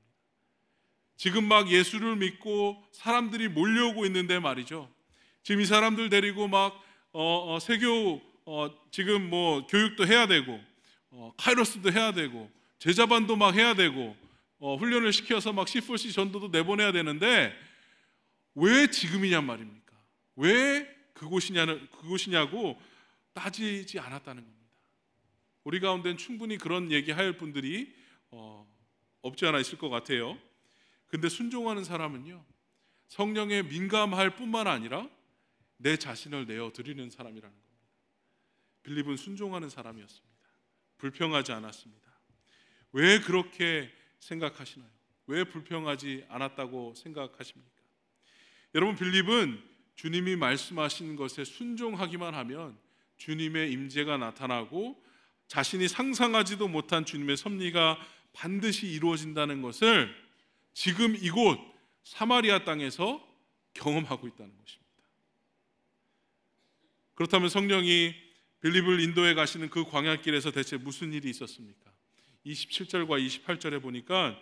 지금 1.16 1.44
막 1.44 1.70
예수를 1.70 2.16
믿고 2.16 2.82
사람들이 2.92 3.48
몰려오고 3.48 4.06
있는데 4.06 4.38
말이죠. 4.38 4.90
지금 5.42 5.60
이 5.60 5.66
사람들 5.66 6.08
데리고 6.08 6.48
막 6.48 6.82
어, 7.12 7.54
어, 7.54 7.58
세교 7.58 8.22
어, 8.46 8.70
지금 8.90 9.28
뭐 9.28 9.66
교육도 9.66 10.06
해야 10.06 10.26
되고 10.26 10.60
어, 11.10 11.32
카이로스도 11.36 11.92
해야 11.92 12.12
되고 12.12 12.50
제자반도 12.78 13.36
막 13.36 13.54
해야 13.54 13.74
되고 13.74 14.16
어, 14.58 14.76
훈련을 14.76 15.12
시켜서 15.12 15.52
막 15.52 15.66
C4C 15.66 16.14
전도도 16.14 16.48
내보내야 16.48 16.92
되는데 16.92 17.54
왜 18.54 18.88
지금이냔 18.88 19.44
말입니까? 19.44 19.92
왜 20.36 20.86
그곳이냐는 21.14 21.86
그곳이냐고 21.98 22.80
따지지 23.32 23.98
않았다는 23.98 24.44
겁니다. 24.44 24.60
우리 25.64 25.80
가운데는 25.80 26.16
충분히 26.16 26.58
그런 26.58 26.90
얘기할 26.90 27.36
분들이 27.36 27.94
어, 28.30 28.66
없지 29.22 29.46
않아 29.46 29.58
있을 29.58 29.78
것 29.78 29.88
같아요. 29.88 30.38
근데 31.06 31.28
순종하는 31.28 31.84
사람은요 31.84 32.44
성령에 33.08 33.62
민감할 33.62 34.36
뿐만 34.36 34.66
아니라 34.66 35.08
내 35.76 35.96
자신을 35.96 36.46
내어 36.46 36.72
드리는 36.72 37.10
사람이라는 37.10 37.54
겁니다. 37.54 37.70
빌립은 38.82 39.16
순종하는 39.16 39.68
사람이었습니다. 39.68 40.30
불평하지 40.98 41.52
않았습니다. 41.52 42.10
왜 42.92 43.20
그렇게 43.20 43.90
생각하시나요? 44.18 44.90
왜 45.26 45.44
불평하지 45.44 46.26
않았다고 46.28 46.94
생각하십니까? 46.94 47.80
여러분 48.74 48.96
빌립은 48.96 49.62
주님이 49.96 50.36
말씀하신 50.36 51.16
것에 51.16 51.44
순종하기만 51.44 52.34
하면 52.34 52.78
주님의 53.20 53.70
임재가 53.72 54.16
나타나고 54.16 55.00
자신이 55.46 55.88
상상하지도 55.88 56.68
못한 56.68 57.04
주님의 57.04 57.36
섭리가 57.36 57.98
반드시 58.32 58.86
이루어진다는 58.86 59.62
것을 59.62 60.14
지금 60.72 61.14
이곳 61.16 61.58
사마리아 62.02 62.64
땅에서 62.64 63.24
경험하고 63.74 64.26
있다는 64.26 64.56
것입니다. 64.56 64.90
그렇다면 67.14 67.50
성령이 67.50 68.14
빌립을 68.62 69.00
인도해 69.00 69.34
가시는 69.34 69.68
그 69.68 69.84
광야길에서 69.84 70.52
대체 70.52 70.78
무슨 70.78 71.12
일이 71.12 71.28
있었습니까? 71.28 71.90
27절과 72.46 73.44
28절에 73.44 73.82
보니까 73.82 74.40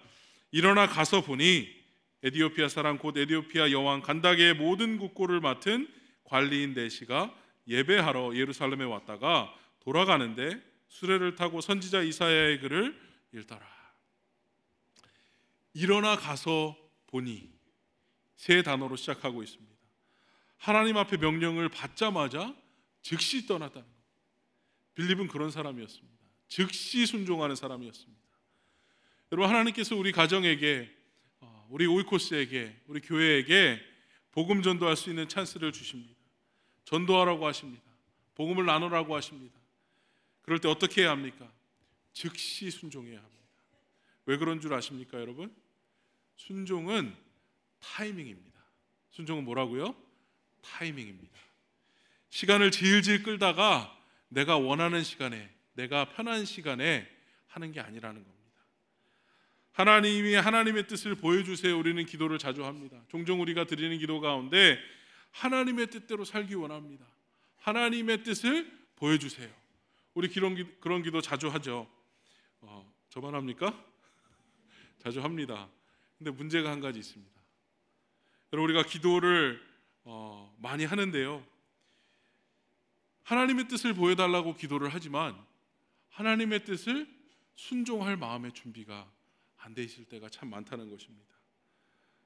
일어나 0.53 0.87
가서 0.87 1.23
보니 1.23 1.69
에디오피아 2.23 2.69
사람 2.69 2.99
곧 2.99 3.17
에디오피아 3.17 3.73
여왕 3.73 4.03
간다게의 4.03 4.55
모든 4.55 4.99
국고를 4.99 5.41
맡은 5.41 5.89
관리인 6.25 6.75
네시가 6.75 7.35
예배하러 7.69 8.35
예루살렘에 8.35 8.85
왔다가 8.85 9.55
돌아가는데 9.81 10.61
수레를 10.89 11.35
타고 11.35 11.61
선지자 11.61 12.03
이사야의 12.03 12.61
글을 12.61 12.99
읽더라. 13.35 13.67
일어나 15.75 16.17
가서 16.17 16.77
보니 17.09 17.53
세 18.37 18.63
단어로 18.63 18.97
시작하고 18.97 19.43
있습니다. 19.43 19.69
하나님 20.57 20.97
앞에 20.97 21.19
명령을 21.19 21.69
받자마자 21.69 22.55
즉시 23.03 23.47
떠났다는 23.47 23.87
것. 23.87 23.95
빌립은 24.95 25.29
그런 25.29 25.51
사람이었습니다. 25.51 26.19
즉시 26.49 27.07
순종하는 27.07 27.55
사람이었습니다. 27.55 28.19
여러분 29.31 29.51
하나님께서 29.51 29.95
우리 29.95 30.11
가정에게 30.11 30.91
어, 31.41 31.69
우리 31.71 31.87
오이코스에게 31.87 32.83
우리 32.87 33.01
교회에게 33.01 33.81
복음 34.33 34.63
전도할 34.63 34.97
수 34.97 35.11
있는 35.11 35.29
찬스를 35.29 35.73
주십니다. 35.73 36.18
전도하라고 36.89 37.47
하십니다. 37.47 37.85
복음을 38.35 38.65
나누라고 38.65 39.15
하십니다. 39.15 39.55
그럴 40.41 40.59
때 40.59 40.69
어떻게 40.69 41.03
해야 41.03 41.11
합니까? 41.11 41.47
즉시 42.15 42.71
순종해야 42.71 43.19
합니다. 43.19 43.45
왜 44.25 44.39
그런 44.39 44.59
줄 44.61 44.73
아십니까, 44.73 45.21
여러분? 45.21 45.55
순종은 46.37 47.15
타이밍입니다. 47.81 48.59
순종은 49.11 49.45
뭐라고요? 49.45 49.95
타이밍입니다. 50.63 51.39
시간을 52.31 52.71
질질 52.71 53.23
끌다가 53.23 53.95
내가 54.29 54.57
원하는 54.57 55.05
시간에, 55.05 55.55
내가 55.75 56.09
편한 56.09 56.47
시간에 56.47 57.07
하는 57.49 57.71
게 57.71 57.81
아니라는 57.81 58.25
겁니다. 58.25 58.39
하나님이 59.73 60.35
하나님의 60.35 60.87
뜻을 60.87 61.17
보여주세요. 61.17 61.79
우리는 61.79 62.05
기도를 62.07 62.39
자주 62.39 62.65
합니다. 62.65 62.99
종종 63.09 63.43
우리가 63.43 63.65
드리는 63.65 63.97
기도 63.99 64.21
가운데 64.21 64.79
하나님의 65.39 65.89
뜻대로 65.89 66.25
살기 66.25 66.55
원합니다. 66.55 67.07
하나님의 67.59 68.23
뜻을 68.23 68.71
보여주세요. 68.97 69.49
우리 70.15 70.29
그런, 70.29 70.55
기, 70.55 70.65
그런 70.81 71.03
기도 71.03 71.21
자주 71.21 71.49
하죠. 71.49 71.89
어, 72.61 72.93
저만 73.11 73.35
합니까? 73.35 73.85
자주 74.99 75.21
합니다. 75.23 75.69
근데 76.17 76.31
문제가 76.31 76.71
한 76.71 76.81
가지 76.81 76.99
있습니다. 76.99 77.41
여러분 78.53 78.71
우리가 78.71 78.89
기도를 78.89 79.63
어, 80.05 80.55
많이 80.61 80.85
하는데요. 80.85 81.45
하나님의 83.23 83.69
뜻을 83.69 83.95
보여달라고 83.95 84.55
기도를 84.55 84.89
하지만 84.93 85.37
하나님의 86.11 86.65
뜻을 86.65 87.07
순종할 87.55 88.17
마음의 88.17 88.53
준비가 88.53 89.09
안 89.59 89.75
돼 89.75 89.85
있을 89.85 90.07
때가 90.07 90.29
참 90.31 90.49
많다는 90.49 90.89
것입니다. 90.89 91.35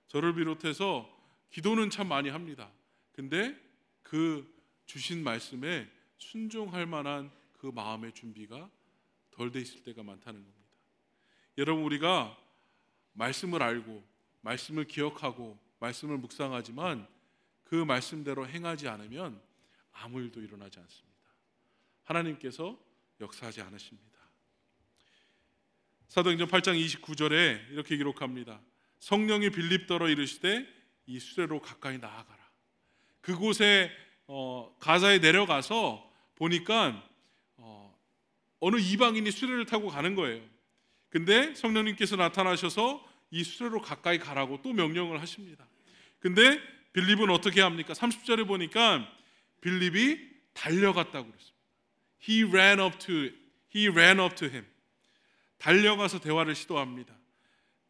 저를 0.07 0.35
비롯해서 0.35 1.09
기도는 1.51 1.91
참 1.91 2.09
많이 2.09 2.29
합니다. 2.29 2.71
근데 3.13 3.57
그 4.03 4.51
주신 4.87 5.23
말씀에 5.23 5.91
순종할 6.19 6.87
만한 6.87 7.31
그 7.53 7.67
마음의 7.67 8.13
준비가 8.13 8.71
덜 9.31 9.51
돼 9.51 9.61
있을 9.61 9.83
때가 9.83 10.03
많다는 10.03 10.43
겁니다. 10.43 10.63
여러분 11.59 11.85
우리가 11.85 12.37
말씀을 13.13 13.63
알고 13.63 14.03
말씀을 14.41 14.85
기억하고 14.85 15.59
말씀을 15.79 16.19
묵상하지만 16.19 17.07
그 17.65 17.75
말씀대로 17.75 18.47
행하지 18.47 18.89
않으면 18.89 19.41
아무 19.93 20.21
일도 20.21 20.41
일어나지 20.41 20.79
않습니다. 20.79 21.13
하나님께서 22.05 22.79
역사하지 23.21 23.63
않으십니다. 23.63 24.13
사도행전 26.09 26.49
8장 26.49 26.79
29절에 26.79 27.71
이렇게 27.71 27.97
기록합니다. 27.97 28.61
성령이 28.99 29.51
빌립더러 29.51 30.09
이르시되 30.09 30.67
이 31.07 31.19
수레로 31.19 31.61
가까이 31.61 31.99
나아가라. 31.99 32.32
그곳에 33.23 33.91
어, 34.27 34.75
가사에 34.79 35.19
내려가서 35.19 36.09
보니까 36.35 37.03
어, 37.57 37.99
어느 38.61 38.77
이방인이 38.77 39.31
수레를 39.31 39.67
타고 39.67 39.89
가는 39.89 40.15
거예요. 40.15 40.43
근데 41.09 41.55
성령님께서 41.55 42.17
나타나셔서 42.17 43.07
이 43.31 43.45
수레로 43.45 43.81
가까이 43.81 44.19
가라고 44.19 44.61
또 44.63 44.73
명령을 44.73 45.21
하십니다. 45.21 45.67
근데 46.19 46.61
빌립은 46.93 47.31
어떻게 47.31 47.61
합니까? 47.61 47.95
30절에 47.95 48.47
보니까 48.47 49.11
빌립이 49.61 50.19
달려갔다고 50.53 51.29
그랬습니다. 51.29 51.63
He 52.29 52.45
ran 52.45 52.81
up 52.81 52.99
to 52.99 53.31
he 53.75 53.89
ran 53.89 54.21
up 54.21 54.35
to 54.37 54.49
him. 54.49 54.67
달려가서 55.59 56.21
대화를 56.21 56.55
시도합니다. 56.55 57.15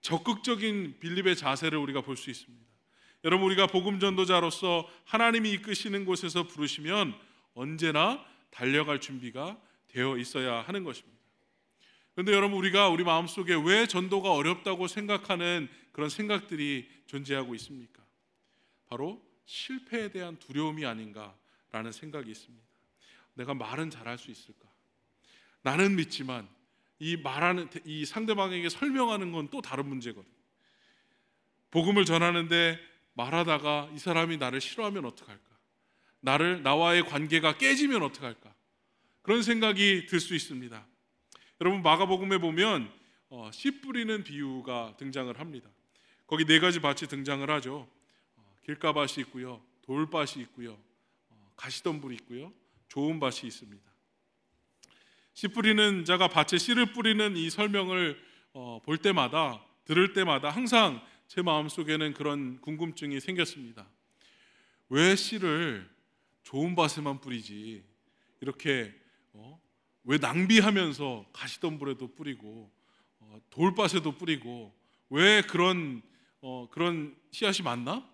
적극적인 0.00 0.98
빌립의 1.00 1.36
자세를 1.36 1.78
우리가 1.78 2.02
볼 2.02 2.16
수 2.16 2.30
있습니다. 2.30 2.71
여러분 3.24 3.46
우리가 3.46 3.68
복음 3.68 4.00
전도자로서 4.00 4.88
하나님이 5.04 5.52
이끄시는 5.52 6.04
곳에서 6.04 6.46
부르시면 6.48 7.14
언제나 7.54 8.24
달려갈 8.50 9.00
준비가 9.00 9.60
되어 9.88 10.16
있어야 10.18 10.62
하는 10.62 10.82
것입니다. 10.82 11.20
그런데 12.14 12.32
여러분 12.32 12.58
우리가 12.58 12.88
우리 12.88 13.04
마음속에 13.04 13.54
왜 13.54 13.86
전도가 13.86 14.32
어렵다고 14.32 14.88
생각하는 14.88 15.68
그런 15.92 16.08
생각들이 16.08 16.88
존재하고 17.06 17.54
있습니까? 17.54 18.02
바로 18.88 19.22
실패에 19.44 20.10
대한 20.10 20.36
두려움이 20.38 20.84
아닌가라는 20.84 21.92
생각이 21.92 22.30
있습니다. 22.30 22.66
내가 23.34 23.54
말은 23.54 23.90
잘할 23.90 24.18
수 24.18 24.30
있을까? 24.30 24.68
나는 25.62 25.96
믿지만 25.96 26.48
이 26.98 27.16
말하는 27.16 27.68
이 27.84 28.04
상대방에게 28.04 28.68
설명하는 28.68 29.32
건 29.32 29.48
또 29.48 29.62
다른 29.62 29.86
문제거든. 29.88 30.30
복음을 31.70 32.04
전하는데 32.04 32.91
말하다가 33.14 33.90
이 33.94 33.98
사람이 33.98 34.36
나를 34.38 34.60
싫어하면 34.60 35.04
어떡할까? 35.04 35.42
나를 36.20 36.62
나와의 36.62 37.04
관계가 37.04 37.58
깨지면 37.58 38.02
어떡할까? 38.02 38.54
그런 39.22 39.42
생각이 39.42 40.06
들 40.06 40.20
수 40.20 40.34
있습니다. 40.34 40.86
여러분 41.60 41.82
마가복음에 41.82 42.38
보면 42.38 42.92
어, 43.28 43.50
씨 43.52 43.80
뿌리는 43.80 44.22
비유가 44.24 44.94
등장을 44.98 45.38
합니다. 45.38 45.70
거기 46.26 46.44
네 46.44 46.58
가지 46.58 46.80
밭이 46.80 47.08
등장을 47.08 47.48
하죠. 47.50 47.88
어, 48.36 48.56
길가밭이 48.64 49.14
있고요, 49.18 49.62
돌밭이 49.82 50.42
있고요, 50.42 50.78
어, 51.28 51.52
가시덤불이 51.56 52.14
있고요, 52.16 52.52
좋은 52.88 53.20
밭이 53.20 53.40
있습니다. 53.44 53.92
씨 55.34 55.48
뿌리는 55.48 56.04
자가 56.04 56.28
밭에 56.28 56.58
씨를 56.58 56.92
뿌리는 56.92 57.36
이 57.36 57.48
설명을 57.48 58.20
어, 58.52 58.80
볼 58.84 58.98
때마다 58.98 59.64
들을 59.84 60.12
때마다 60.12 60.50
항상 60.50 61.00
제 61.34 61.40
마음 61.40 61.70
속에는 61.70 62.12
그런 62.12 62.60
궁금증이 62.60 63.18
생겼습니다. 63.18 63.88
왜 64.90 65.16
씨를 65.16 65.88
좋은 66.42 66.74
밭에만 66.74 67.22
뿌리지 67.22 67.82
이렇게 68.42 68.92
어? 69.32 69.58
왜 70.04 70.18
낭비하면서 70.18 71.30
가시덤불에도 71.32 72.08
뿌리고 72.08 72.70
어, 73.18 73.40
돌밭에도 73.48 74.12
뿌리고 74.18 74.74
왜 75.08 75.40
그런 75.40 76.02
어, 76.42 76.68
그런 76.70 77.16
씨앗이 77.30 77.64
많나 77.64 78.06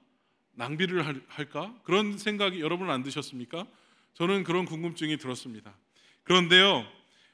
낭비를 0.52 1.04
할, 1.04 1.20
할까 1.26 1.76
그런 1.82 2.18
생각이 2.18 2.60
여러분 2.60 2.88
안 2.88 3.02
드셨습니까? 3.02 3.66
저는 4.14 4.44
그런 4.44 4.64
궁금증이 4.64 5.16
들었습니다. 5.16 5.76
그런데요, 6.22 6.86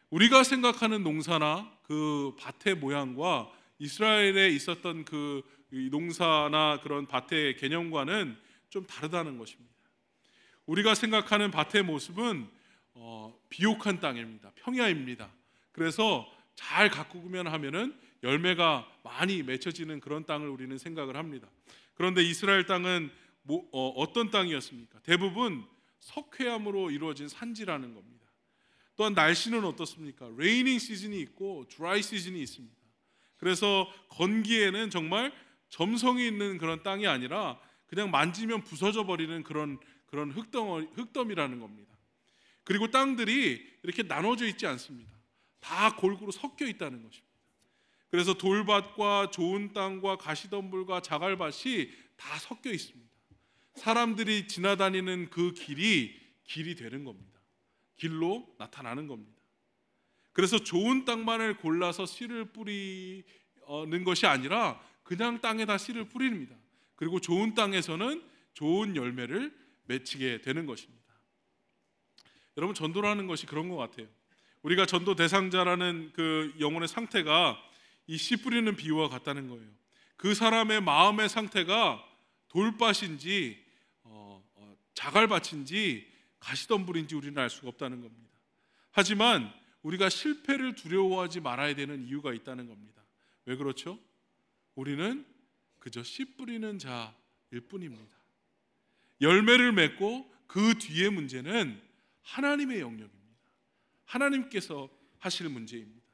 우리가 0.08 0.44
생각하는 0.44 1.02
농사나 1.02 1.70
그 1.82 2.34
밭의 2.38 2.76
모양과 2.76 3.52
이스라엘에 3.78 4.48
있었던 4.48 5.04
그 5.04 5.42
농사나 5.90 6.80
그런 6.82 7.06
밭의 7.06 7.56
개념과는 7.56 8.36
좀 8.68 8.86
다르다는 8.86 9.38
것입니다. 9.38 9.74
우리가 10.66 10.94
생각하는 10.94 11.50
밭의 11.50 11.82
모습은 11.84 12.48
어, 12.94 13.38
비옥한 13.48 14.00
땅입니다. 14.00 14.52
평야입니다. 14.54 15.30
그래서 15.72 16.30
잘 16.54 16.88
가꾸면 16.88 17.48
하면은 17.48 17.98
열매가 18.22 18.88
많이 19.02 19.42
맺혀지는 19.42 20.00
그런 20.00 20.24
땅을 20.24 20.48
우리는 20.48 20.78
생각을 20.78 21.16
합니다. 21.16 21.48
그런데 21.94 22.22
이스라엘 22.22 22.66
땅은 22.66 23.10
뭐, 23.42 23.68
어, 23.72 24.12
떤 24.12 24.30
땅이었습니까? 24.30 25.00
대부분 25.00 25.64
석회암으로 26.00 26.90
이루어진 26.90 27.28
산지라는 27.28 27.94
겁니다. 27.94 28.14
또한 28.96 29.12
날씨는 29.12 29.64
어떻습니까? 29.64 30.30
레이닝 30.36 30.78
시즌이 30.78 31.18
있고 31.20 31.66
드라이 31.68 32.02
시즌이 32.02 32.40
있습니다. 32.40 32.76
그래서 33.36 33.92
건기에는 34.08 34.90
정말 34.90 35.32
점성이 35.74 36.28
있는 36.28 36.56
그런 36.56 36.84
땅이 36.84 37.04
아니라 37.08 37.58
그냥 37.86 38.08
만지면 38.12 38.62
부서져 38.62 39.06
버리는 39.06 39.42
그런 39.42 39.80
그런 40.06 40.30
흙덩 40.30 40.88
흙덤이라는 40.94 41.58
겁니다. 41.58 41.92
그리고 42.62 42.92
땅들이 42.92 43.60
이렇게 43.82 44.04
나눠져 44.04 44.46
있지 44.46 44.68
않습니다. 44.68 45.12
다 45.58 45.96
골고루 45.96 46.30
섞여 46.30 46.64
있다는 46.64 47.02
것입니다. 47.02 47.34
그래서 48.08 48.34
돌밭과 48.34 49.32
좋은 49.32 49.72
땅과 49.72 50.18
가시덤불과 50.18 51.00
자갈밭이 51.00 51.90
다 52.16 52.38
섞여 52.38 52.70
있습니다. 52.70 53.10
사람들이 53.74 54.46
지나다니는 54.46 55.30
그 55.30 55.54
길이 55.54 56.14
길이 56.44 56.76
되는 56.76 57.02
겁니다. 57.02 57.40
길로 57.96 58.46
나타나는 58.58 59.08
겁니다. 59.08 59.42
그래서 60.32 60.56
좋은 60.56 61.04
땅만을 61.04 61.56
골라서 61.56 62.06
씨를 62.06 62.52
뿌리는 62.52 63.24
것이 64.04 64.26
아니라 64.26 64.80
그냥 65.04 65.40
땅에다 65.40 65.78
씨를 65.78 66.08
뿌립니다. 66.08 66.56
그리고 66.96 67.20
좋은 67.20 67.54
땅에서는 67.54 68.22
좋은 68.54 68.96
열매를 68.96 69.56
맺히게 69.84 70.40
되는 70.40 70.66
것입니다. 70.66 71.04
여러분 72.56 72.74
전도라는 72.74 73.26
것이 73.26 73.46
그런 73.46 73.68
것 73.68 73.76
같아요. 73.76 74.06
우리가 74.62 74.86
전도 74.86 75.14
대상자라는 75.14 76.12
그 76.14 76.54
영혼의 76.58 76.88
상태가 76.88 77.58
이 78.06 78.16
씨 78.16 78.36
뿌리는 78.36 78.74
비유와 78.76 79.08
같다는 79.08 79.48
거예요. 79.48 79.66
그 80.16 80.34
사람의 80.34 80.82
마음의 80.82 81.28
상태가 81.28 82.04
돌밭인지 82.48 83.64
어, 84.04 84.42
어, 84.54 84.76
자갈밭인지 84.94 86.10
가시덤불인지 86.38 87.14
우리는 87.14 87.36
알 87.38 87.50
수가 87.50 87.68
없다는 87.68 88.00
겁니다. 88.02 88.30
하지만 88.90 89.52
우리가 89.82 90.08
실패를 90.08 90.74
두려워하지 90.74 91.40
말아야 91.40 91.74
되는 91.74 92.02
이유가 92.06 92.32
있다는 92.32 92.68
겁니다. 92.68 93.02
왜 93.46 93.56
그렇죠? 93.56 93.98
우리는 94.74 95.24
그저 95.78 96.02
씨 96.02 96.24
뿌리는 96.36 96.78
자일 96.78 97.60
뿐입니다. 97.68 98.16
열매를 99.20 99.72
맺고 99.72 100.32
그 100.46 100.78
뒤의 100.78 101.10
문제는 101.10 101.80
하나님의 102.22 102.80
영역입니다. 102.80 103.24
하나님께서 104.04 104.88
하실 105.18 105.48
문제입니다. 105.48 106.04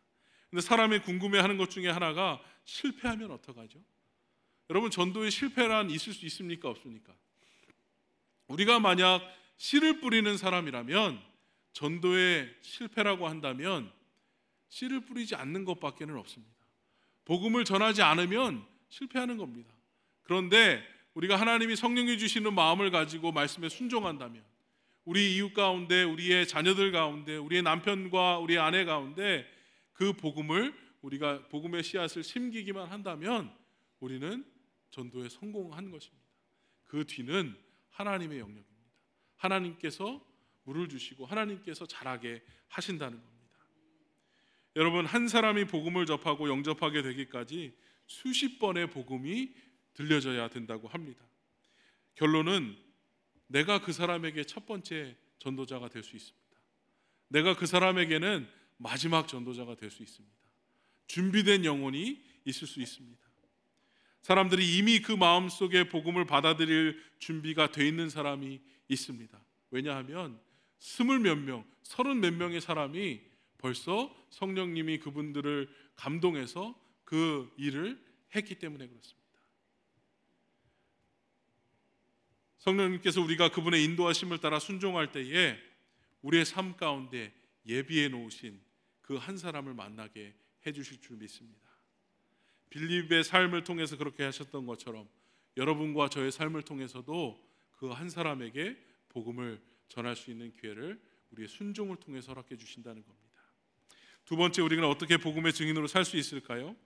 근데 0.51 0.61
사람이 0.61 1.01
궁금해하는 1.01 1.57
것 1.57 1.71
중에 1.71 1.89
하나가 1.89 2.41
실패하면 2.65 3.31
어떡하죠? 3.31 3.81
여러분 4.69 4.91
전도에 4.91 5.31
실패란 5.31 5.91
있을 5.91 6.13
수 6.13 6.27
있습니까 6.27 6.69
없습니까? 6.69 7.15
우리가 8.49 8.81
만약 8.81 9.23
씨를 9.57 10.01
뿌리는 10.01 10.37
사람이라면 10.37 11.21
전도에 11.73 12.57
실패라고 12.63 13.29
한다면 13.29 13.93
씨를 14.69 15.01
뿌리지 15.05 15.35
않는 15.35 15.65
것밖에는 15.65 16.17
없습니다. 16.17 16.60
복음을 17.25 17.65
전하지 17.65 18.03
않으면 18.03 18.65
실패하는 18.89 19.37
겁니다. 19.37 19.75
그런데 20.23 20.83
우리가 21.15 21.37
하나님이 21.37 21.77
성령이 21.77 22.19
주시는 22.19 22.55
마음을 22.55 22.91
가지고 22.91 23.33
말씀에 23.33 23.69
순종한다면 23.69 24.45
우리 25.05 25.37
이웃 25.37 25.53
가운데 25.55 26.03
우리의 26.03 26.47
자녀들 26.47 26.93
가운데 26.93 27.37
우리의 27.37 27.63
남편과 27.63 28.39
우리 28.39 28.59
아내 28.59 28.85
가운데 28.85 29.47
그 29.93 30.13
복음을 30.13 30.73
우리가 31.03 31.49
복음의 31.49 31.83
씨앗을 31.83 32.23
심기기만 32.23 32.89
한다면 32.89 33.53
우리는 34.01 34.45
전도에 34.91 35.29
성공한 35.29 35.91
것입니다. 35.91 36.25
그 36.85 37.07
뒤는 37.07 37.57
하나님의 37.91 38.39
영역입니다. 38.39 38.71
하나님께서 39.37 40.25
물을 40.65 40.89
주시고 40.89 41.27
하나님께서 41.27 41.87
자라게 41.87 42.43
하신다는 42.69 43.19
겁니다. 43.19 43.40
여러분 44.77 45.05
한 45.07 45.29
사람이 45.29 45.65
복음을 45.67 46.07
접하고 46.07 46.49
영접하게 46.49 47.03
되기까지 47.03 47.77
수십 48.07 48.59
번의 48.59 48.91
복음이 48.91 49.53
들려져야 49.95 50.49
된다고 50.49 50.89
합니다. 50.89 51.25
결론은 52.15 52.77
내가 53.47 53.81
그 53.81 53.93
사람에게 53.93 54.45
첫 54.45 54.67
번째 54.67 55.17
전도자가 55.39 55.89
될 55.89 56.03
수 56.03 56.17
있습니다. 56.17 56.41
내가 57.29 57.57
그 57.57 57.67
사람에게는 57.67 58.49
마지막 58.77 59.27
전도자가 59.29 59.75
될 59.75 59.91
수 59.91 60.03
있습니다. 60.03 60.37
준비된 61.07 61.65
영혼이 61.65 62.23
있을 62.45 62.67
수 62.67 62.81
있습니다. 62.81 63.21
사람들이 64.23 64.77
이미 64.77 65.01
그 65.01 65.13
마음 65.13 65.49
속에 65.49 65.89
복음을 65.89 66.25
받아들일 66.27 67.03
준비가 67.19 67.73
돼 67.73 67.89
있는 67.89 68.11
사람이 68.11 68.61
있습니다. 68.89 69.45
왜냐하면 69.71 70.39
스물 70.79 71.19
몇 71.21 71.37
명, 71.37 71.65
서른 71.83 72.21
몇 72.21 72.33
명의 72.35 72.61
사람이 72.61 73.21
벌써 73.61 74.15
성령님이 74.31 74.99
그분들을 74.99 75.69
감동해서 75.95 76.75
그 77.05 77.53
일을 77.59 78.03
했기 78.35 78.59
때문에 78.59 78.89
그렇습니다. 78.89 79.21
성령님께서 82.59 83.21
우리가 83.21 83.51
그분의 83.51 83.85
인도하심을 83.85 84.39
따라 84.39 84.59
순종할 84.59 85.13
때에 85.13 85.59
우리의 86.23 86.45
삶 86.45 86.77
가운데 86.77 87.33
예비해 87.67 88.09
놓으신 88.09 88.61
그 89.03 89.17
한 89.17 89.37
사람을 89.37 89.75
만나게 89.75 90.35
해 90.67 90.73
주실 90.73 91.01
줄 91.01 91.17
믿습니다. 91.17 91.69
빌립의 92.71 93.25
삶을 93.25 93.65
통해서 93.65 93.97
그렇게 93.97 94.23
하셨던 94.23 94.67
것처럼 94.67 95.09
여러분과 95.57 96.09
저의 96.09 96.31
삶을 96.31 96.63
통해서도 96.63 97.45
그 97.73 97.91
한 97.93 98.09
사람에게 98.09 98.77
복음을 99.09 99.61
전할 99.89 100.15
수 100.15 100.31
있는 100.31 100.53
기회를 100.53 101.01
우리의 101.33 101.49
순종을 101.49 101.97
통해서 101.97 102.33
허락해 102.33 102.57
주신다는 102.57 103.03
겁니다. 103.05 103.30
두 104.31 104.37
번째 104.37 104.63
우리가 104.63 104.89
어떻게 104.89 105.17
복음의 105.17 105.53
증인으로 105.53 105.89
살 105.89 106.05
수 106.05 106.17
있을까요? 106.17 106.77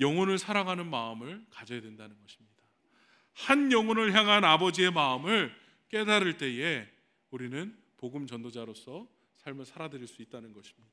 영혼을 0.00 0.38
사랑하는 0.38 0.90
마음을 0.90 1.46
가져야 1.50 1.80
된다는 1.80 2.20
것입니다. 2.20 2.64
한 3.32 3.70
영혼을 3.70 4.12
향한 4.12 4.42
아버지의 4.42 4.90
마음을 4.90 5.54
깨달을 5.88 6.36
때에 6.36 6.88
우리는 7.30 7.78
복음 7.96 8.26
전도자로서 8.26 9.06
삶을 9.36 9.66
살아드릴 9.66 10.08
수 10.08 10.20
있다는 10.20 10.52
것입니다. 10.52 10.90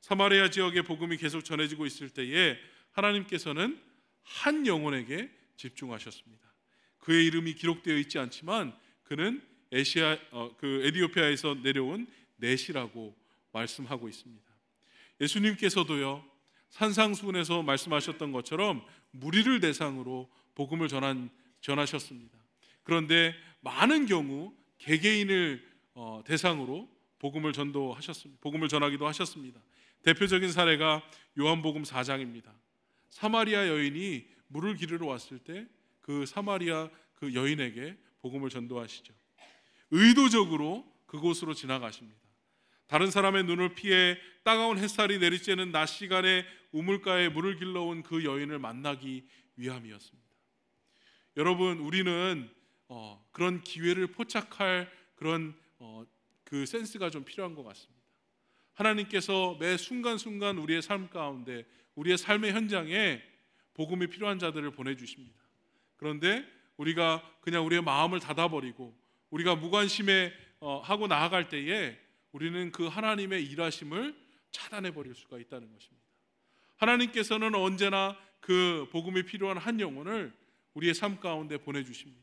사마리아 0.00 0.50
지역에 0.50 0.82
복음이 0.82 1.18
계속 1.18 1.44
전해지고 1.44 1.86
있을 1.86 2.10
때에 2.10 2.58
하나님께서는 2.90 3.80
한 4.24 4.66
영혼에게 4.66 5.30
집중하셨습니다. 5.56 6.52
그의 6.98 7.26
이름이 7.26 7.54
기록되어 7.54 7.96
있지 7.98 8.18
않지만 8.18 8.76
그는 9.04 9.40
에시아 9.70 10.18
어, 10.32 10.56
그 10.56 10.80
에디오피아에서 10.84 11.58
내려온 11.62 12.08
넷이라고 12.38 13.16
말씀하고 13.52 14.08
있습니다. 14.08 14.45
예수님께서도요 15.20 16.24
산상수훈에서 16.70 17.62
말씀하셨던 17.62 18.32
것처럼 18.32 18.84
무리를 19.12 19.60
대상으로 19.60 20.30
복음을 20.54 20.88
전한 20.88 21.30
전하셨습니다. 21.60 22.36
그런데 22.82 23.34
많은 23.60 24.06
경우 24.06 24.52
개개인을 24.78 25.66
어, 25.94 26.22
대상으로 26.26 26.88
복음을 27.18 27.52
전도하셨습니다. 27.52 28.40
복음을 28.42 28.68
전하기도 28.68 29.06
하셨습니다. 29.06 29.60
대표적인 30.02 30.52
사례가 30.52 31.02
요한복음 31.38 31.82
4장입니다. 31.82 32.52
사마리아 33.08 33.68
여인이 33.68 34.26
물을 34.48 34.76
기르러 34.76 35.06
왔을 35.06 35.38
때 35.38 35.66
그 36.06 36.24
사마리아 36.24 36.88
그 37.14 37.34
여인에게 37.34 37.98
복음을 38.22 38.48
전도하시죠. 38.48 39.12
의도적으로 39.90 40.86
그곳으로 41.06 41.52
지나가십니다. 41.52 42.16
다른 42.86 43.10
사람의 43.10 43.44
눈을 43.44 43.74
피해 43.74 44.16
따가운 44.44 44.78
햇살이 44.78 45.18
내리쬐는 45.18 45.70
낮 45.70 45.86
시간에 45.86 46.44
우물가에 46.70 47.28
물을 47.30 47.56
길러온 47.56 48.02
그 48.02 48.24
여인을 48.24 48.58
만나기 48.58 49.26
위함이었습니다. 49.56 50.28
여러분 51.36 51.78
우리는 51.78 52.48
어, 52.88 53.26
그런 53.32 53.60
기회를 53.60 54.08
포착할 54.08 54.90
그런 55.16 55.54
어, 55.78 56.04
그 56.44 56.64
센스가 56.64 57.10
좀 57.10 57.24
필요한 57.24 57.54
것 57.54 57.64
같습니다. 57.64 57.96
하나님께서 58.74 59.56
매 59.58 59.76
순간순간 59.76 60.58
우리의 60.58 60.82
삶 60.82 61.08
가운데 61.08 61.66
우리의 61.94 62.18
삶의 62.18 62.52
현장에 62.52 63.22
복음이 63.74 64.06
필요한 64.06 64.38
자들을 64.38 64.70
보내주십니다. 64.70 65.42
그런데 65.96 66.46
우리가 66.76 67.22
그냥 67.40 67.64
우리의 67.66 67.82
마음을 67.82 68.20
닫아버리고 68.20 68.96
우리가 69.30 69.56
무관심에 69.56 70.32
어, 70.60 70.80
하고 70.80 71.06
나아갈 71.06 71.48
때에 71.48 71.98
우리는 72.36 72.70
그 72.70 72.86
하나님의 72.86 73.46
일하심을 73.46 74.14
차단해 74.50 74.90
버릴 74.92 75.14
수가 75.14 75.38
있다는 75.38 75.72
것입니다. 75.72 76.04
하나님께서는 76.76 77.54
언제나 77.54 78.14
그 78.40 78.86
복음이 78.92 79.22
필요한 79.22 79.56
한 79.56 79.80
영혼을 79.80 80.34
우리의 80.74 80.92
삶 80.92 81.18
가운데 81.18 81.56
보내 81.56 81.82
주십니다. 81.82 82.22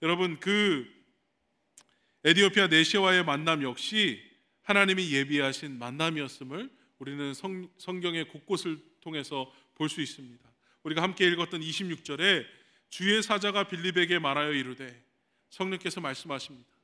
여러분 0.00 0.38
그 0.38 0.86
에디오피아 2.22 2.68
네시와의 2.68 3.24
만남 3.24 3.64
역시 3.64 4.22
하나님이 4.62 5.12
예비하신 5.12 5.76
만남이었음을 5.76 6.70
우리는 7.00 7.34
성, 7.34 7.68
성경의 7.78 8.28
곳곳을 8.28 8.80
통해서 9.00 9.52
볼 9.74 9.88
수 9.88 10.00
있습니다. 10.00 10.48
우리가 10.84 11.02
함께 11.02 11.26
읽었던 11.26 11.60
26절에 11.60 12.46
주의 12.90 13.22
사자가 13.24 13.66
빌립에게 13.66 14.20
말하여 14.20 14.52
이르되 14.52 15.04
성령께서 15.50 16.00
말씀하십니다. 16.00 16.77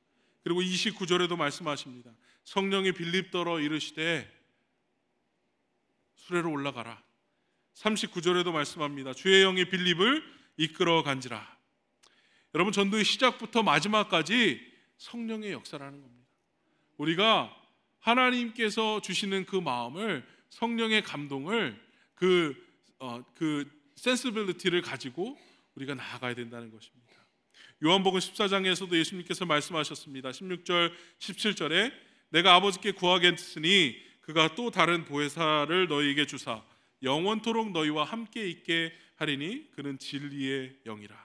그리고 0.45 0.61
29절에도 0.61 1.35
말씀하십니다. 1.37 2.11
성령이 2.43 2.91
빌립더러 2.91 3.59
이르시되 3.59 4.31
수레로 6.13 6.51
올라가라. 6.51 7.01
39절에도 7.73 8.51
말씀합니다. 8.51 9.13
주의 9.13 9.41
영이 9.41 9.65
빌립을 9.69 10.23
이끌어 10.57 11.01
간지라. 11.01 11.57
여러분 12.53 12.71
전도의 12.71 13.05
시작부터 13.05 13.63
마지막까지 13.63 14.61
성령의 14.97 15.51
역사라는 15.51 15.99
겁니다. 15.99 16.29
우리가 16.97 17.51
하나님께서 17.97 19.01
주시는 19.01 19.47
그 19.47 19.55
마음을 19.55 20.23
성령의 20.51 21.01
감동을 21.01 21.83
그 22.13 22.55
어, 22.99 23.25
그 23.33 23.67
센스빌리티를 23.95 24.83
가지고 24.83 25.39
우리가 25.73 25.95
나아가야 25.95 26.35
된다는 26.35 26.69
것입니다. 26.69 27.04
요한복음 27.85 28.19
14장에서도 28.19 28.95
예수님께서 28.95 29.45
말씀하셨습니다. 29.45 30.31
16절, 30.31 30.91
17절에 31.19 31.93
내가 32.29 32.55
아버지께 32.55 32.93
구하겠으니 32.93 33.95
그가 34.21 34.55
또 34.55 34.71
다른 34.71 35.05
보혜사를 35.05 35.87
너희에게 35.87 36.25
주사 36.25 36.63
영원토록 37.03 37.73
너희와 37.73 38.03
함께 38.03 38.49
있게 38.49 38.91
하리니 39.17 39.69
그는 39.75 39.99
진리의 39.99 40.77
영이라. 40.83 41.15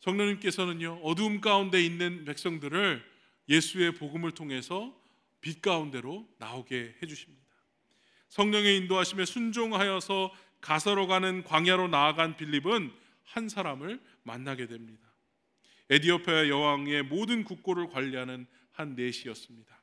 성령님께서는요 0.00 1.00
어두움 1.02 1.40
가운데 1.40 1.82
있는 1.82 2.26
백성들을 2.26 3.02
예수의 3.48 3.92
복음을 3.92 4.32
통해서 4.32 4.94
빛 5.40 5.62
가운데로 5.62 6.28
나오게 6.36 6.96
해주십니다. 7.02 7.42
성령의 8.28 8.76
인도하심에 8.76 9.24
순종하여서 9.24 10.34
가서로 10.60 11.06
가는 11.06 11.44
광야로 11.44 11.88
나아간 11.88 12.36
빌립은 12.36 12.92
한 13.22 13.48
사람을 13.48 14.02
만나게 14.22 14.66
됩니다. 14.66 15.03
에디오피아 15.90 16.48
여왕의 16.48 17.04
모든 17.04 17.44
국고를 17.44 17.88
관리하는 17.88 18.46
한 18.72 18.94
내시였습니다. 18.94 19.80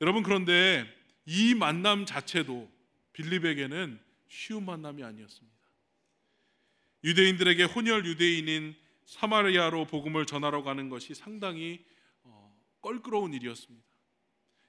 여러분 0.00 0.22
그런데 0.22 0.86
이 1.26 1.54
만남 1.54 2.06
자체도 2.06 2.70
빌립에게는 3.12 4.00
쉬운 4.28 4.64
만남이 4.64 5.02
아니었습니다. 5.02 5.58
유대인들에게 7.04 7.64
혼혈 7.64 8.06
유대인인 8.06 8.74
사마리아로 9.04 9.86
복음을 9.86 10.26
전하러 10.26 10.62
가는 10.62 10.88
것이 10.88 11.14
상당히 11.14 11.84
어, 12.22 12.54
껄끄러운 12.80 13.32
일이었습니다. 13.34 13.86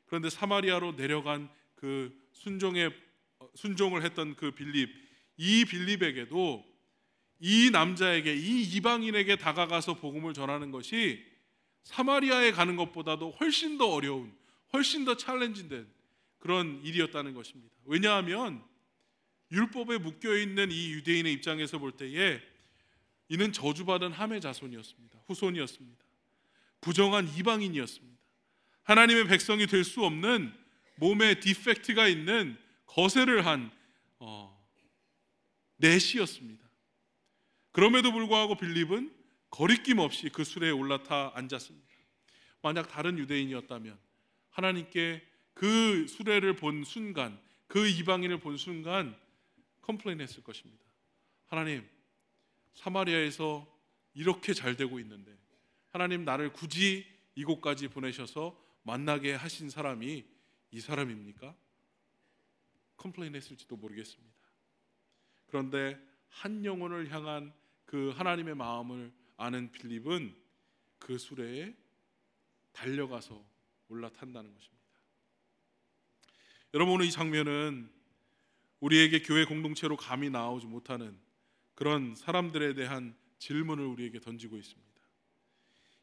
그런데 0.06 0.30
사마리아로 0.30 0.94
내려간 0.94 1.50
그 1.76 2.18
순종의 2.34 2.92
어, 3.40 3.50
순종을 3.56 4.04
했던 4.04 4.36
그 4.36 4.52
빌립 4.52 4.90
이 5.38 5.66
빌립에게도 5.66 6.69
이 7.40 7.70
남자에게 7.72 8.36
이 8.36 8.64
이방인에게 8.64 9.38
다가가서 9.38 9.96
복음을 9.96 10.34
전하는 10.34 10.72
것이 10.72 11.26
사마리아에 11.84 12.52
가는 12.52 12.76
것보다도 12.76 13.32
훨씬 13.40 13.78
더 13.78 13.88
어려운 13.88 14.34
훨씬 14.74 15.06
더 15.06 15.16
챌린지된 15.18 15.88
그런 16.38 16.82
일이었다는 16.84 17.34
것입니다. 17.34 17.74
왜냐하면 17.86 18.64
율법에 19.52 19.98
묶여 19.98 20.38
있는 20.38 20.72
이 20.72 20.92
유대인의 20.92 21.34
입장에서 21.34 21.80
볼 21.80 21.92
때에 21.92 22.40
이는 23.30 23.52
저주받은 23.52 24.12
함의 24.12 24.42
자손이었습니다. 24.42 25.20
후손이었습니다. 25.28 26.04
부정한 26.82 27.28
이방인이었습니다. 27.36 28.20
하나님의 28.84 29.28
백성이 29.28 29.68
될 29.68 29.84
수 29.84 30.04
없는 30.04 30.54
몸에 30.96 31.40
defect가 31.40 32.08
있는 32.08 32.58
거세를 32.86 33.46
한 33.46 33.72
어, 34.20 34.56
내시였습니다. 35.78 36.69
그럼에도 37.72 38.12
불구하고 38.12 38.56
빌립은 38.56 39.14
거리낌 39.50 40.00
없이 40.00 40.30
그 40.30 40.44
수레에 40.44 40.72
올라타 40.72 41.32
앉았습니다. 41.36 41.88
만약 42.62 42.90
다른 42.90 43.18
유대인이었다면 43.18 43.98
하나님께 44.50 45.26
그 45.54 46.08
수레를 46.08 46.56
본 46.56 46.84
순간, 46.84 47.40
그 47.68 47.88
이방인을 47.88 48.40
본 48.40 48.58
순간 48.58 49.18
complain 49.82 50.22
했을 50.22 50.44
것입니다. 50.44 50.84
하나님, 51.48 51.88
사마리아에서 52.76 53.68
이렇게 54.14 54.54
잘 54.54 54.76
되고 54.76 55.00
있는데 55.00 55.36
하나님 55.90 56.24
나를 56.24 56.54
굳이 56.54 57.06
이곳까지 57.36 57.88
보내셔서 57.90 58.60
만나게 58.84 59.34
하신 59.34 59.70
사람이 59.70 60.26
이 60.72 60.80
사람입니까? 60.80 61.56
complain 62.98 63.36
했을지도 63.36 63.78
모르겠습니다. 63.78 64.36
그런데 65.48 66.00
한 66.28 66.64
영혼을 66.64 67.12
향한 67.12 67.54
그 67.90 68.12
하나님의 68.12 68.54
마음을 68.54 69.12
아는 69.36 69.72
빌립은 69.72 70.36
그 71.00 71.18
수레에 71.18 71.74
달려가서 72.72 73.44
올라탄다는 73.88 74.54
것입니다. 74.54 74.86
여러분 76.76 76.94
오늘 76.94 77.08
이 77.08 77.12
장면은 77.12 77.90
우리에게 78.80 79.24
교회 79.24 79.44
공동체로 79.44 79.98
감히 79.98 80.30
나오지 80.30 80.68
못하는 80.68 81.18
그런 81.74 82.14
사람들에 82.14 82.76
대한 82.76 83.16
질문을 83.40 83.84
우리에게 83.86 84.20
던지고 84.20 84.58
있습니다. 84.58 85.02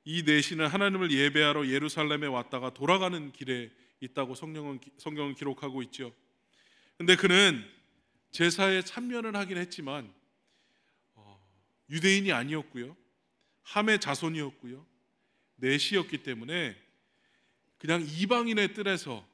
이 0.07 0.25
내시는 0.25 0.66
하나님을 0.66 1.12
예배하러 1.12 1.68
예루살렘에 1.68 2.27
왔다가 2.27 2.75
돌아가는 2.75 3.31
길에 3.31 3.70
있다고 4.01 4.35
성경은 4.35 4.81
성경은 4.99 5.37
기록하고 5.37 5.85
있죠. 5.85 6.12
근데 6.99 7.14
그는 7.14 7.64
제사에 8.33 8.83
참여는 8.83 9.37
하긴 9.37 9.57
했지만 9.57 10.07
어, 10.07 10.15
유대인이 11.90 12.33
아니었고요. 12.33 12.96
함의 13.62 14.01
자손이었고요. 14.01 14.87
내시였기 15.57 16.22
때문에 16.22 16.77
그냥 17.79 18.05
이방인의 18.07 18.75
뜰에서 18.75 19.27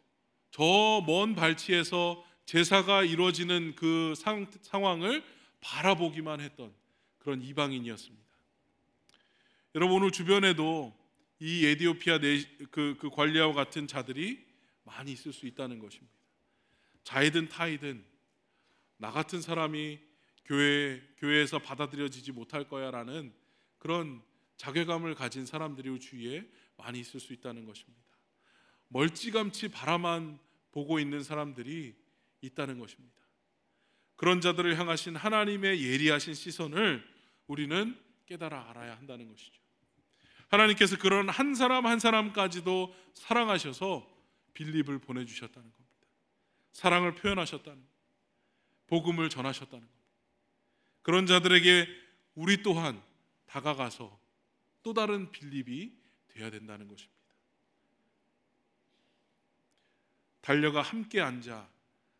저 0.50 1.00
먼 1.06 1.34
발치에서 1.34 2.24
제사가 2.44 3.04
이루어지는 3.04 3.74
그 3.76 4.14
상, 4.16 4.50
상황을 4.62 5.24
바라보기만 5.60 6.40
했던 6.40 6.72
그런 7.18 7.40
이방인이었습니다. 7.40 8.22
여러분 9.74 9.96
오늘 9.96 10.10
주변에도 10.10 10.94
이 11.38 11.64
에디오피아 11.66 12.18
네, 12.18 12.44
그, 12.70 12.96
그 13.00 13.08
관리와 13.10 13.52
같은 13.52 13.86
자들이 13.86 14.44
많이 14.84 15.12
있을 15.12 15.32
수 15.32 15.46
있다는 15.46 15.78
것입니다. 15.78 16.12
자이든 17.04 17.48
타이든 17.48 18.04
나 18.98 19.10
같은 19.10 19.40
사람이 19.40 19.98
교회 20.44 21.00
교회에서 21.18 21.58
받아들여지지 21.58 22.32
못할 22.32 22.68
거야라는 22.68 23.32
그런 23.78 24.22
자괴감을 24.56 25.14
가진 25.14 25.46
사람들이 25.46 25.98
주위에 25.98 26.48
많이 26.76 27.00
있을 27.00 27.20
수 27.20 27.32
있다는 27.32 27.64
것입니다. 27.64 28.02
멀찌감치 28.88 29.68
바라만 29.68 30.38
보고 30.70 30.98
있는 30.98 31.22
사람들이 31.22 31.94
있다는 32.40 32.78
것입니다. 32.78 33.14
그런 34.16 34.40
자들을 34.40 34.78
향하신 34.78 35.16
하나님의 35.16 35.82
예리하신 35.82 36.34
시선을 36.34 37.04
우리는 37.46 37.98
깨달아 38.26 38.70
알아야 38.70 38.96
한다는 38.96 39.28
것이죠. 39.28 39.60
하나님께서 40.48 40.98
그런 40.98 41.28
한 41.28 41.54
사람 41.54 41.86
한 41.86 41.98
사람까지도 41.98 42.94
사랑하셔서 43.14 44.08
빌립을 44.54 44.98
보내주셨다는 44.98 45.72
겁니다. 45.72 45.96
사랑을 46.72 47.14
표현하셨다는. 47.14 47.82
복음을 48.86 49.28
전하셨다는. 49.30 49.91
그런 51.02 51.26
자들에게 51.26 51.86
우리 52.34 52.62
또한 52.62 53.02
다가가서 53.46 54.18
또 54.82 54.94
다른 54.94 55.30
빌립이 55.30 55.92
되어야 56.28 56.50
된다는 56.50 56.88
것입니다. 56.88 57.12
달려가 60.40 60.82
함께 60.82 61.20
앉아 61.20 61.68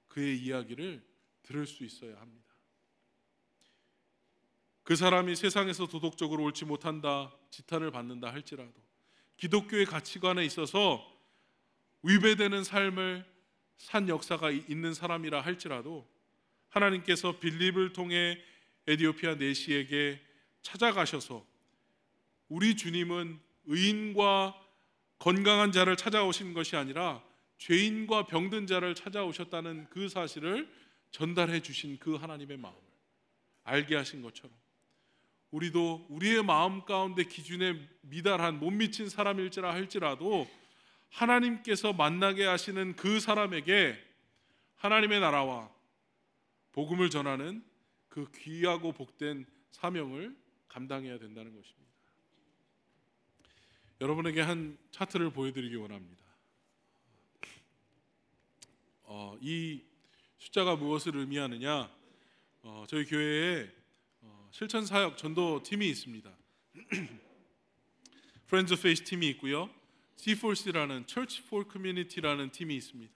그의 0.09 0.38
이야기를 0.38 1.03
들을 1.42 1.66
수 1.66 1.85
있어야 1.85 2.21
합니다. 2.21 2.42
그 4.85 4.97
사람이 4.97 5.37
세상에서 5.37 5.87
도덕적으로 5.87 6.42
옳지 6.45 6.64
못한다, 6.64 7.33
지탄을 7.51 7.90
받는다 7.90 8.33
할지라도 8.33 8.75
기독교의 9.37 9.87
가치관에 9.87 10.45
있어서 10.45 11.09
위배되는 12.03 12.64
삶을 12.64 13.25
산 13.77 14.09
역사가 14.09 14.51
있는 14.51 14.95
사람이라 14.95 15.40
할지라도 15.40 16.09
하나님께서 16.68 17.38
빌립을 17.38 17.92
통해 17.92 18.38
에디오피아 18.87 19.37
내시에게 19.37 20.21
찾아가셔서 20.62 21.45
우리 22.49 22.77
주님은 22.77 23.38
의인과 23.66 24.61
건강한 25.18 25.73
자를 25.73 25.97
찾아오신 25.97 26.53
것이 26.53 26.77
아니라 26.77 27.23
죄인과 27.59 28.27
병든 28.27 28.66
자를 28.66 28.95
찾아오셨다는 28.95 29.88
그 29.88 30.09
사실을 30.09 30.68
전달해 31.12 31.61
주신 31.61 31.99
그 31.99 32.16
하나님의 32.16 32.57
마음을 32.57 32.81
알게 33.64 33.95
하신 33.95 34.23
것처럼 34.23 34.51
우리도 35.53 36.07
우리의 36.09 36.42
마음 36.42 36.85
가운데 36.85 37.25
기준에 37.25 37.79
미달한 38.01 38.59
못 38.59 38.71
미친 38.71 39.09
사람일지라 39.09 39.73
할지라도 39.73 40.51
하나님께서 41.11 41.92
만나게 41.92 42.45
하시는 42.45 42.97
그 42.97 43.21
사람에게 43.21 43.97
하나님의 44.77 45.21
나라와 45.21 45.71
복음을 46.73 47.11
전하는 47.11 47.62
그 48.12 48.31
귀하고 48.33 48.92
복된 48.92 49.46
사명을 49.70 50.37
감당해야 50.68 51.18
된다는 51.18 51.55
것입니다. 51.57 51.90
여러분에게 54.03 54.42
한 54.42 54.77
차트를 54.90 55.31
보여드리기 55.31 55.75
원합니다. 55.77 56.22
어, 59.05 59.38
이 59.40 59.81
숫자가 60.37 60.77
무엇을 60.77 61.16
의미하느냐? 61.16 61.90
어, 62.61 62.85
저희 62.87 63.07
교회에 63.07 63.72
어, 64.20 64.51
실천 64.53 64.85
사역 64.85 65.16
전도 65.16 65.62
팀이 65.62 65.88
있습니다. 65.88 66.31
Friends 68.44 68.75
of 68.75 68.79
Faith 68.79 69.05
팀이 69.05 69.27
있고요. 69.31 69.70
C4C라는 70.16 71.09
Church 71.09 71.42
for 71.46 71.64
Community라는 71.66 72.51
팀이 72.53 72.77
있습니다. 72.77 73.14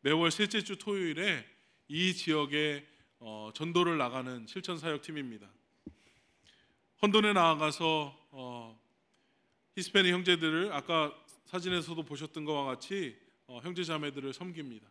매월 0.00 0.30
셋째 0.30 0.62
주 0.62 0.78
토요일에 0.78 1.44
이 1.88 2.14
지역에 2.14 2.91
어, 3.24 3.52
전도를 3.54 3.98
나가는 3.98 4.48
실천 4.48 4.78
사역 4.78 5.02
팀입니다. 5.02 5.48
Herndon에 7.02 7.32
나아가서 7.34 8.18
어, 8.32 8.80
히스패닉 9.76 10.12
형제들을 10.12 10.72
아까 10.72 11.14
사진에서도 11.44 12.02
보셨던 12.02 12.44
것과 12.44 12.64
같이 12.64 13.16
어, 13.46 13.60
형제 13.62 13.84
자매들을 13.84 14.32
섬깁니다. 14.32 14.88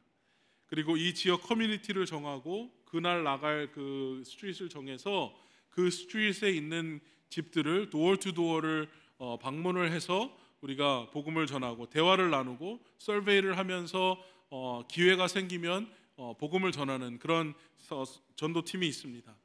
그리고 0.67 0.95
이 0.95 1.13
지역 1.13 1.41
커뮤니티를 1.41 2.05
정하고 2.05 2.71
그날 2.85 3.25
나갈 3.25 3.69
그 3.73 4.23
street을 4.25 4.69
정해서 4.69 5.37
그 5.69 5.91
street에 5.91 6.51
있는 6.51 7.01
집들을 7.27 7.89
도어 7.89 8.15
투 8.15 8.31
도어를 8.31 8.89
어, 9.17 9.39
방문을 9.39 9.91
해서 9.91 10.33
우리가 10.61 11.09
복음을 11.11 11.47
전하고 11.47 11.89
대화를 11.89 12.29
나누고 12.29 12.79
survey를 12.97 13.57
하면서 13.57 14.17
어, 14.49 14.83
기회가 14.87 15.27
생기면 15.27 15.83
어, 15.83 16.00
복음을 16.37 16.71
전하는 16.71 17.17
그런 17.19 17.53
서- 17.77 18.05
전도팀이 18.35 18.87
있습니다. 18.87 19.35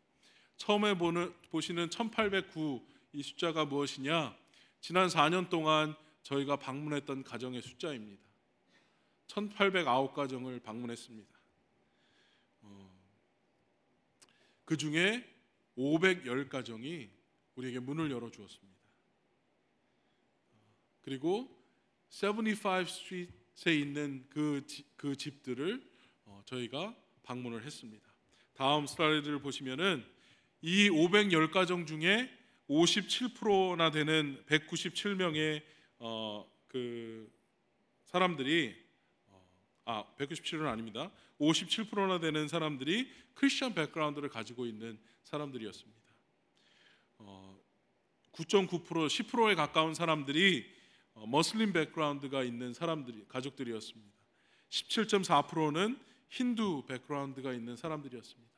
처음에 0.57 0.97
보는, 0.99 1.35
보시는 1.51 1.91
1809 1.91 2.87
이 3.12 3.23
숫자가 3.23 3.65
무엇이냐? 3.65 4.37
지난 4.81 5.09
4년 5.09 5.49
동안 5.49 5.95
저희가 6.23 6.57
방문했던 6.57 7.25
가정의 7.25 7.62
숫자입니다. 7.62 8.23
1809 9.27 10.12
가정을 10.12 10.61
방문했습니다. 10.61 11.37
어, 12.62 12.91
그 14.65 14.77
중에 14.77 15.25
510 15.77 16.49
가정이 16.49 17.09
우리에게 17.57 17.79
문을 17.81 18.11
열어 18.11 18.31
주었습니다. 18.31 18.77
그리고 21.03 21.49
75 22.11 22.85
street에 22.87 23.75
있는 23.75 24.27
그, 24.29 24.65
지- 24.67 24.85
그 24.97 25.17
집들을 25.17 25.77
어, 25.79 25.96
저희가 26.47 26.95
방문을 27.23 27.65
했습니다. 27.65 28.07
다음 28.55 28.87
슬라이드를 28.87 29.41
보시면은 29.41 30.05
이 30.62 30.89
510 30.89 31.51
가정 31.51 31.87
중에 31.87 32.31
57%나 32.69 33.91
되는 33.91 34.43
197명의 34.47 35.62
어, 35.99 36.51
그 36.69 37.31
사람들이 38.05 38.75
어, 39.27 39.49
아 39.85 40.05
197은 40.19 40.67
아닙니다. 40.67 41.11
57%나 41.41 42.19
되는 42.21 42.49
사람들이 42.49 43.11
Christian 43.35 43.75
background를 43.75 44.29
가지고 44.29 44.67
있는 44.67 44.99
사람들이었습니다. 45.25 46.01
어, 47.19 47.61
9.9% 48.33 48.85
10%에 48.85 49.55
가까운 49.55 49.95
사람들이 49.95 50.65
어, 51.15 51.27
머슬림 51.27 51.73
백그라운드가 51.73 52.45
있는 52.45 52.73
사람들이 52.73 53.27
가족들이었습니다. 53.29 54.17
17.4%는 54.71 55.99
힌두 56.29 56.85
백그라운드가 56.87 57.53
있는 57.53 57.77
사람들이었습니다. 57.77 58.53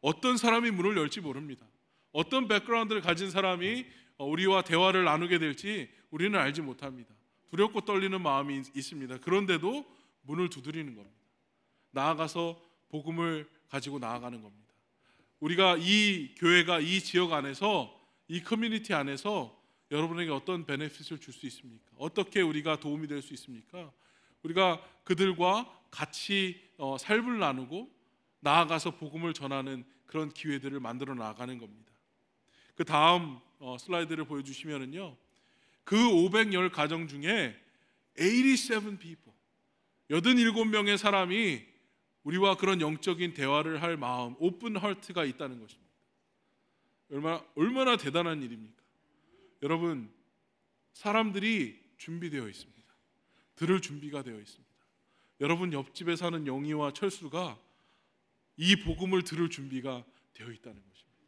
어떤 0.00 0.36
사람이 0.36 0.70
문을 0.70 0.96
열지 0.96 1.20
모릅니다. 1.20 1.66
어떤 2.12 2.48
백그라운드를 2.48 3.02
가진 3.02 3.30
사람이 3.30 3.86
어, 4.18 4.26
우리와 4.26 4.62
대화를 4.62 5.04
나누게 5.04 5.38
될지 5.38 5.88
우리는 6.10 6.38
알지 6.38 6.60
못합니다. 6.62 7.14
두렵고 7.50 7.82
떨리는 7.82 8.20
마음이 8.20 8.58
있- 8.58 8.76
있습니다. 8.76 9.18
그런데도 9.18 9.84
문을 10.22 10.48
두드리는 10.50 10.94
겁니다. 10.94 11.16
나아가서 11.90 12.60
복음을 12.88 13.48
가지고 13.68 13.98
나아가는 13.98 14.40
겁니다. 14.40 14.62
우리가 15.40 15.76
이 15.78 16.34
교회가 16.36 16.80
이 16.80 17.00
지역 17.00 17.32
안에서 17.32 17.98
이 18.28 18.42
커뮤니티 18.42 18.94
안에서 18.94 19.58
여러분에게 19.90 20.30
어떤 20.30 20.64
베네핏을 20.64 21.18
줄 21.18 21.34
수 21.34 21.46
있습니까? 21.46 21.84
어떻게 21.98 22.40
우리가 22.40 22.80
도움이 22.80 23.08
될 23.08 23.20
수 23.22 23.34
있습니까? 23.34 23.90
우리가 24.42 24.80
그들과 25.04 25.70
같이 25.92 26.60
어, 26.78 26.96
삶을 26.98 27.38
나누고 27.38 27.88
나아가서 28.40 28.96
복음을 28.96 29.32
전하는 29.32 29.84
그런 30.06 30.32
기회들을 30.32 30.80
만들어 30.80 31.14
나가는 31.14 31.56
겁니다. 31.58 31.92
그 32.74 32.84
다음 32.84 33.38
어, 33.60 33.76
슬라이드를 33.78 34.24
보여주시면은요, 34.24 35.16
그 35.84 36.08
510 36.08 36.72
가정 36.72 37.06
중에 37.06 37.56
87 38.18 38.98
people, 38.98 39.32
87명의 40.10 40.96
사람이 40.96 41.64
우리와 42.24 42.56
그런 42.56 42.80
영적인 42.80 43.34
대화를 43.34 43.82
할 43.82 43.96
마음, 43.96 44.34
오픈 44.38 44.76
하트가 44.76 45.24
있다는 45.24 45.60
것입니다. 45.60 45.92
얼마나 47.10 47.44
얼마나 47.54 47.96
대단한 47.96 48.42
일입니까? 48.42 48.82
여러분, 49.62 50.10
사람들이 50.94 51.78
준비되어 51.98 52.48
있습니다. 52.48 52.82
들을 53.54 53.80
준비가 53.80 54.22
되어 54.22 54.38
있습니다. 54.38 54.71
여러분 55.42 55.72
옆집에 55.72 56.14
사는 56.14 56.46
영희와 56.46 56.92
철수가 56.92 57.58
이 58.58 58.76
복음을 58.76 59.24
들을 59.24 59.50
준비가 59.50 60.04
되어 60.34 60.52
있다는 60.52 60.80
것입니다. 60.80 61.18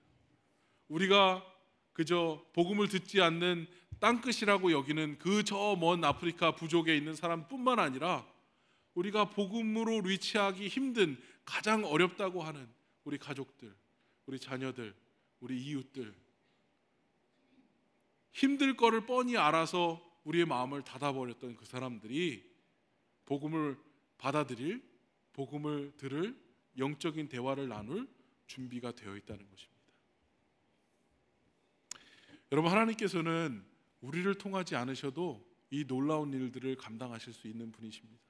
우리가 0.87 1.45
그저 1.93 2.47
복음을 2.53 2.87
듣지 2.89 3.21
않는 3.21 3.67
땅끝이라고 3.99 4.71
여기는 4.71 5.19
그 5.19 5.43
저 5.43 5.75
먼 5.75 6.05
아프리카 6.05 6.55
부족에 6.55 6.97
있는 6.97 7.17
사람뿐만 7.17 7.81
아니라 7.81 8.25
우리가 8.95 9.31
복음으로 9.31 10.03
리치하기 10.03 10.69
힘든 10.69 11.21
가장 11.45 11.85
어렵다고 11.85 12.41
하는 12.45 12.69
우리 13.03 13.19
가족들, 13.19 13.75
우리 14.27 14.39
자녀들, 14.39 14.95
우리 15.41 15.61
이웃들 15.61 16.15
힘들 18.31 18.77
거를 18.77 19.07
뻔히 19.07 19.37
알아서 19.37 20.01
우리의 20.23 20.45
마음을 20.47 20.83
닫아버렸던 20.83 21.57
그 21.57 21.65
사람들이 21.65 22.49
복음을 23.27 23.77
받아들일, 24.19 24.83
복음을 25.33 25.93
들을 25.97 26.39
영적인 26.79 27.29
대화를 27.29 27.69
나눌 27.69 28.09
준비가 28.47 28.93
되어 28.93 29.17
있다는 29.17 29.49
것입니다. 29.49 29.75
여러분 32.53 32.71
하나님께서는 32.71 33.65
우리를 34.01 34.33
통하지 34.35 34.77
않으셔도 34.77 35.45
이 35.71 35.85
놀라운 35.85 36.33
일들을 36.33 36.77
감당하실 36.77 37.33
수 37.33 37.49
있는 37.49 37.73
분이십니다. 37.73 38.23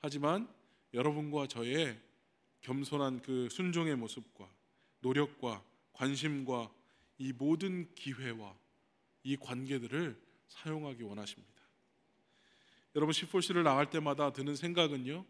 하지만 0.00 0.48
여러분과 0.92 1.46
저의 1.46 2.00
겸손한 2.60 3.22
그 3.22 3.48
순종의 3.50 3.96
모습과 3.96 4.48
노력과 5.00 5.64
관심과 5.92 6.72
이 7.18 7.32
모든 7.32 7.92
기회와 7.94 8.56
이 9.22 9.36
관계들을 9.36 10.20
사용하기 10.48 11.02
원하십니다. 11.02 11.53
여러분 12.94 13.12
시폴시를 13.12 13.62
나갈 13.62 13.90
때마다 13.90 14.32
드는 14.32 14.56
생각은요. 14.56 15.24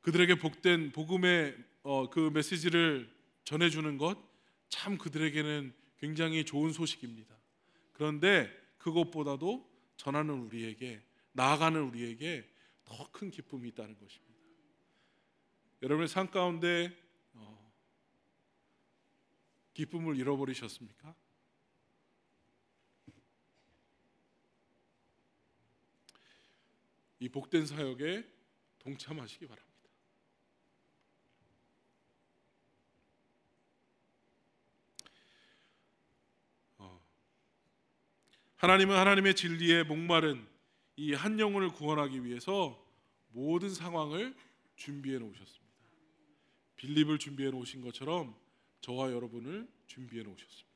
그들에게 0.00 0.36
복된 0.36 0.92
복음의 0.92 1.56
어, 1.82 2.10
그 2.10 2.30
메시지를 2.32 3.10
전해주는 3.44 3.98
것 3.98 4.36
참 4.68 4.98
그들에게는 4.98 5.74
굉장히 5.98 6.44
좋은 6.44 6.72
소식입니다. 6.72 7.34
그런데 7.92 8.50
그것보다도 8.78 9.68
전하는 9.96 10.34
우리에게 10.40 11.02
나아가는 11.32 11.80
우리에게 11.80 12.48
더 12.84 13.10
큰 13.10 13.30
기쁨이 13.30 13.68
있다는 13.68 13.98
것입니다. 13.98 14.34
여러분의 15.82 16.08
삶 16.08 16.30
가운데 16.30 16.96
어, 17.32 17.72
기쁨을 19.74 20.16
잃어버리셨습니까? 20.16 21.14
이 27.18 27.28
복된 27.28 27.66
사역에 27.66 28.24
동참하시기 28.78 29.46
바랍니다. 29.46 29.66
하나님은 38.56 38.96
하나님의 38.96 39.34
진리에 39.36 39.82
목마른 39.82 40.46
이 40.96 41.12
한 41.12 41.38
영혼을 41.38 41.68
구원하기 41.68 42.24
위해서 42.24 42.82
모든 43.28 43.72
상황을 43.72 44.34
준비해 44.76 45.18
놓으셨습니다. 45.18 45.66
빌립을 46.76 47.18
준비해 47.18 47.50
놓으신 47.50 47.82
것처럼 47.82 48.34
저와 48.80 49.12
여러분을 49.12 49.68
준비해 49.86 50.22
놓으셨습니다. 50.22 50.66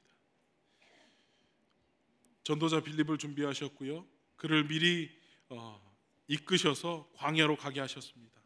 전도자 2.42 2.82
빌립을 2.82 3.16
준비하셨고요. 3.16 4.06
그를 4.36 4.66
미리 4.68 5.10
어, 5.48 5.80
이끄셔서 6.30 7.10
광야로 7.14 7.56
가게 7.56 7.80
하셨습니다. 7.80 8.40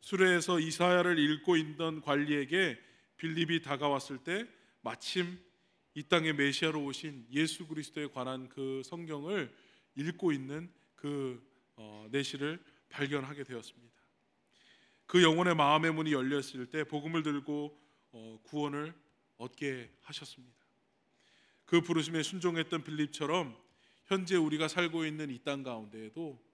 수레에서 0.00 0.58
이사야를 0.58 1.18
읽고 1.20 1.56
있던 1.56 2.00
관리에게 2.00 2.76
빌립이 3.16 3.62
다가왔을 3.62 4.18
때 4.18 4.44
마침 4.80 5.38
이 5.94 6.02
땅에 6.02 6.32
메시아로 6.32 6.84
오신 6.84 7.28
예수 7.30 7.66
그리스도에 7.68 8.08
관한 8.08 8.48
그 8.48 8.82
성경을 8.84 9.54
읽고 9.94 10.32
있는 10.32 10.68
그 10.96 11.40
어, 11.76 12.08
내시를 12.10 12.62
발견하게 12.90 13.44
되었습니다. 13.44 13.94
그 15.06 15.22
영혼의 15.22 15.54
마음의 15.54 15.94
문이 15.94 16.12
열렸을 16.12 16.66
때 16.66 16.82
복음을 16.82 17.22
들고 17.22 17.80
어, 18.10 18.40
구원을 18.42 18.92
얻게 19.36 19.92
하셨습니다. 20.02 20.56
그 21.64 21.80
부르심에 21.80 22.24
순종했던 22.24 22.82
빌립처럼 22.82 23.56
현재 24.06 24.34
우리가 24.36 24.66
살고 24.66 25.04
있는 25.04 25.30
이 25.30 25.38
땅 25.38 25.62
가운데에도 25.62 26.44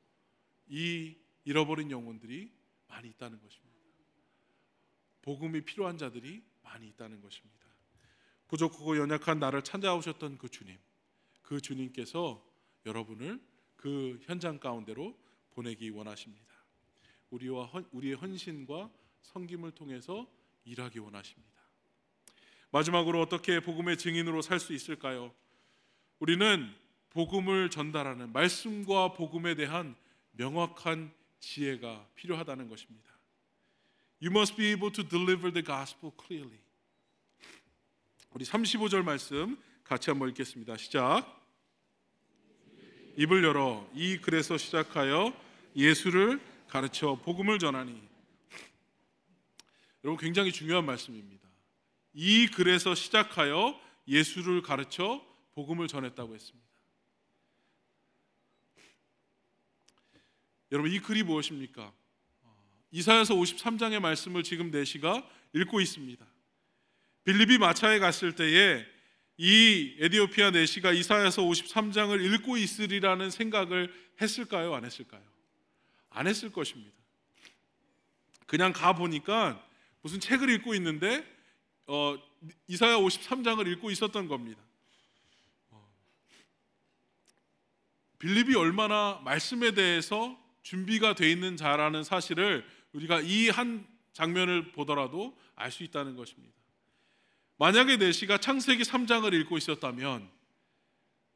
이 0.72 1.14
잃어버린 1.44 1.90
영혼들이 1.90 2.50
많이 2.88 3.08
있다는 3.10 3.38
것입니다. 3.42 3.78
복음이 5.20 5.60
필요한 5.66 5.98
자들이 5.98 6.42
많이 6.62 6.88
있다는 6.88 7.20
것입니다. 7.20 7.66
부족하고 8.48 8.96
연약한 8.96 9.38
나를 9.38 9.62
찾아오셨던 9.62 10.38
그 10.38 10.48
주님, 10.48 10.78
그 11.42 11.60
주님께서 11.60 12.42
여러분을 12.86 13.38
그 13.76 14.18
현장 14.22 14.58
가운데로 14.58 15.14
보내기 15.50 15.90
원하십니다. 15.90 16.54
우리와 17.28 17.66
헌, 17.66 17.86
우리의 17.92 18.14
헌신과 18.14 18.90
섬김을 19.20 19.72
통해서 19.72 20.26
일하기 20.64 21.00
원하십니다. 21.00 21.52
마지막으로 22.70 23.20
어떻게 23.20 23.60
복음의 23.60 23.98
증인으로 23.98 24.40
살 24.40 24.58
수 24.58 24.72
있을까요? 24.72 25.34
우리는 26.18 26.74
복음을 27.10 27.68
전달하는 27.68 28.32
말씀과 28.32 29.12
복음에 29.12 29.54
대한 29.54 29.94
명확한 30.32 31.12
지혜가 31.40 32.08
필요하다는 32.14 32.68
것입니다. 32.68 33.10
You 34.22 34.30
must 34.30 34.56
be 34.56 34.68
able 34.68 34.92
to 34.92 35.06
deliver 35.06 35.52
the 35.52 35.64
gospel 35.64 36.12
clearly. 36.16 36.58
우리 38.30 38.44
35절 38.44 39.02
말씀 39.02 39.58
같이 39.84 40.10
한번 40.10 40.28
읽겠습니다. 40.30 40.76
시작. 40.76 41.40
입을 43.16 43.44
열어 43.44 43.88
이 43.94 44.16
글에서 44.18 44.56
시작하여 44.56 45.34
예수를 45.76 46.40
가르쳐 46.68 47.16
복음을 47.16 47.58
전하니. 47.58 48.00
여러분 50.04 50.18
굉장히 50.18 50.52
중요한 50.52 50.86
말씀입니다. 50.86 51.46
이 52.14 52.46
글에서 52.46 52.94
시작하여 52.94 53.78
예수를 54.08 54.62
가르쳐 54.62 55.24
복음을 55.54 55.86
전했다고 55.88 56.34
했습니다. 56.34 56.71
여러분 60.72 60.90
이 60.90 60.98
글이 60.98 61.22
무엇입니까? 61.22 61.92
이사야서 62.92 63.34
53장의 63.34 64.00
말씀을 64.00 64.42
지금 64.42 64.70
내시가 64.70 65.22
읽고 65.52 65.82
있습니다. 65.82 66.26
빌립이 67.24 67.58
마차에 67.58 67.98
갔을 67.98 68.34
때에 68.34 68.84
이 69.36 69.96
에디오피아 69.98 70.50
내시가 70.50 70.92
이사야서 70.92 71.42
53장을 71.42 72.18
읽고 72.24 72.56
있으리라는 72.56 73.30
생각을 73.30 73.92
했을까요? 74.20 74.74
안 74.74 74.86
했을까요? 74.86 75.22
안 76.08 76.26
했을 76.26 76.50
것입니다. 76.50 76.96
그냥 78.46 78.72
가 78.72 78.94
보니까 78.94 79.62
무슨 80.00 80.20
책을 80.20 80.48
읽고 80.50 80.74
있는데 80.74 81.22
어, 81.86 82.16
이사야 82.66 82.96
53장을 82.96 83.66
읽고 83.72 83.90
있었던 83.90 84.26
겁니다. 84.26 84.62
어, 85.70 85.86
빌립이 88.18 88.54
얼마나 88.54 89.20
말씀에 89.22 89.72
대해서 89.72 90.41
준비가 90.62 91.14
돼 91.14 91.30
있는 91.30 91.56
자라는 91.56 92.04
사실을 92.04 92.64
우리가 92.92 93.20
이 93.20 93.48
한 93.50 93.86
장면을 94.12 94.72
보더라도 94.72 95.36
알 95.54 95.70
수 95.70 95.82
있다는 95.84 96.16
것입니다. 96.16 96.54
만약에 97.58 97.96
내시가 97.96 98.38
창세기 98.38 98.82
3장을 98.82 99.32
읽고 99.32 99.56
있었다면 99.56 100.28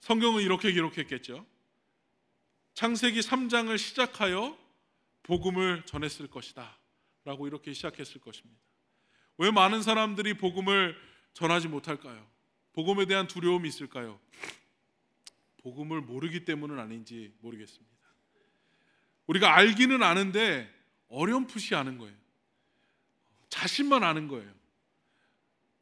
성경은 0.00 0.42
이렇게 0.42 0.72
기록했겠죠. 0.72 1.46
창세기 2.74 3.20
3장을 3.20 3.76
시작하여 3.78 4.58
복음을 5.22 5.84
전했을 5.86 6.28
것이다. 6.28 6.76
라고 7.24 7.46
이렇게 7.46 7.72
시작했을 7.72 8.20
것입니다. 8.20 8.60
왜 9.38 9.50
많은 9.50 9.82
사람들이 9.82 10.34
복음을 10.34 10.96
전하지 11.32 11.68
못할까요? 11.68 12.26
복음에 12.72 13.06
대한 13.06 13.26
두려움이 13.26 13.68
있을까요? 13.68 14.20
복음을 15.62 16.00
모르기 16.00 16.44
때문은 16.44 16.78
아닌지 16.78 17.34
모르겠습니다. 17.40 17.95
우리가 19.26 19.56
알기는 19.56 20.02
아는데 20.02 20.72
어렴풋이 21.08 21.74
아는 21.74 21.98
거예요. 21.98 22.14
자신만 23.48 24.02
아는 24.02 24.28
거예요. 24.28 24.52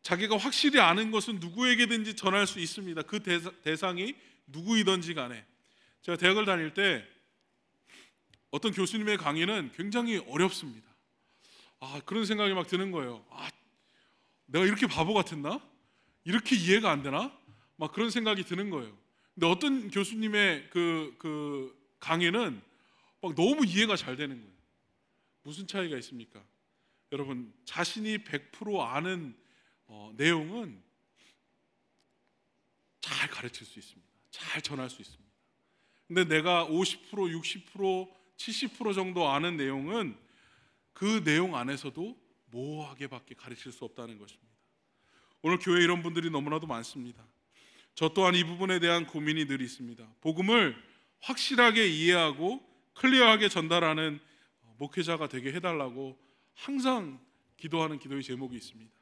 자기가 0.03 0.37
확실히 0.37 0.81
아는 0.81 1.11
것은 1.11 1.41
누구에게든지 1.41 2.15
전할 2.15 2.47
수 2.47 2.61
있습니다. 2.61 3.03
그 3.03 3.21
대상 3.63 3.99
이 3.99 4.15
누구이든지 4.47 5.15
간에. 5.15 5.45
제가 6.03 6.19
대학을 6.19 6.45
다닐 6.45 6.75
때 6.75 7.07
어떤 8.51 8.73
교수님의 8.73 9.17
강의는 9.17 9.73
굉장히 9.75 10.19
어렵습니다. 10.29 10.87
아, 11.81 12.01
그런 12.05 12.25
생각이 12.27 12.53
막 12.53 12.67
드는 12.67 12.93
거예요. 12.93 13.25
아, 13.31 13.49
내가 14.47 14.67
이렇게 14.67 14.87
바보 14.87 15.15
같았나? 15.15 15.61
이렇게 16.25 16.55
이해가 16.55 16.91
안 16.91 17.03
되나? 17.03 17.37
막 17.77 17.93
그런 17.93 18.11
생각이 18.11 18.45
드는 18.45 18.71
거예요. 18.71 18.97
근데 19.35 19.47
어떤 19.47 19.91
교수님의 19.91 20.69
그, 20.71 21.15
그 21.19 21.77
강의는 21.99 22.61
막 23.25 23.35
너무 23.35 23.65
이해가 23.65 23.97
잘 23.97 24.17
되는 24.17 24.39
거예요. 24.39 24.55
무슨 25.43 25.67
차이가 25.67 25.97
있습니까? 25.99 26.45
여러분, 27.11 27.55
자신이 27.65 28.19
100% 28.19 28.81
아는 28.81 29.35
어, 29.87 30.13
내용은 30.17 30.83
잘 33.01 33.31
가르칠 33.31 33.67
수 33.67 33.79
있습니다. 33.79 34.07
잘 34.31 34.61
전할 34.61 34.91
수 34.91 35.01
있습니다. 35.01 35.25
근데 36.07 36.25
내가 36.25 36.67
50%, 36.67 37.11
60%, 37.11 38.13
70% 38.37 38.95
정도 38.95 39.29
아는 39.29 39.57
내용은 39.57 40.19
그 40.93 41.25
내용 41.25 41.57
안에서도 41.57 42.19
모호하게밖에 42.47 43.35
가르칠 43.37 43.73
수 43.73 43.87
없다는 43.87 44.19
것입니다. 44.19 44.53
오늘 45.41 45.59
교회 45.59 45.83
이런 45.83 46.03
분들이 46.03 46.29
너무나도 46.29 46.67
많습니다. 46.67 47.27
저 47.95 48.11
또한 48.11 48.35
이 48.35 48.45
부분에 48.45 48.81
대한 48.81 49.07
고민이 49.07 49.47
늘 49.47 49.63
있습니다. 49.63 50.07
복음을 50.21 50.77
확실하게 51.21 51.87
이해하고 51.87 52.74
클리어하게 52.95 53.49
전달하는 53.49 54.21
목회자가 54.79 55.29
되게 55.29 55.53
해달라고 55.53 56.19
항상 56.55 57.21
기도하는 57.57 57.99
기도의 57.99 58.23
제목이 58.23 58.57
있습니다. 58.57 58.93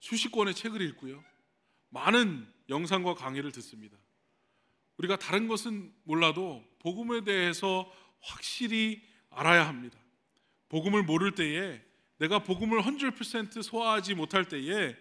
수십 0.00 0.30
권의 0.30 0.54
책을 0.54 0.80
읽고요. 0.82 1.22
많은 1.90 2.46
영상과 2.68 3.14
강의를 3.14 3.52
듣습니다. 3.52 3.96
우리가 4.96 5.16
다른 5.16 5.48
것은 5.48 5.92
몰라도 6.04 6.64
복음에 6.78 7.22
대해서 7.24 7.90
확실히 8.20 9.02
알아야 9.30 9.66
합니다. 9.66 9.98
복음을 10.68 11.02
모를 11.02 11.32
때에 11.32 11.82
내가 12.18 12.40
복음을 12.40 12.80
100% 12.80 13.62
소화하지 13.62 14.14
못할 14.14 14.46
때에 14.46 14.96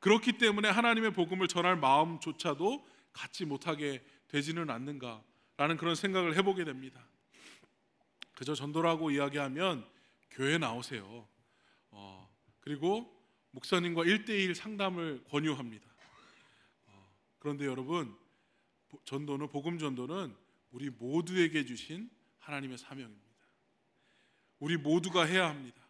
그렇기 0.00 0.38
때문에 0.38 0.68
하나님의 0.68 1.12
복음을 1.12 1.46
전할 1.48 1.76
마음조차도 1.76 2.84
갖지 3.12 3.44
못하게 3.44 4.02
되지는 4.28 4.70
않는가 4.70 5.22
라는 5.62 5.76
그런 5.76 5.94
생각을 5.94 6.36
해보게 6.38 6.64
됩니다. 6.64 7.00
그저 8.34 8.52
전도라고 8.52 9.12
이야기하면 9.12 9.88
교회 10.32 10.58
나오세요. 10.58 11.28
어, 11.92 12.28
그리고 12.58 13.08
목사님과 13.52 14.02
1대1 14.02 14.54
상담을 14.54 15.22
권유합니다. 15.30 15.86
어, 16.88 17.08
그런데 17.38 17.64
여러분, 17.64 18.12
전도는 19.04 19.50
복음 19.50 19.78
전도는 19.78 20.34
우리 20.72 20.90
모두에게 20.90 21.64
주신 21.64 22.10
하나님의 22.40 22.76
사명입니다. 22.76 23.22
우리 24.58 24.76
모두가 24.76 25.22
해야 25.22 25.48
합니다. 25.48 25.80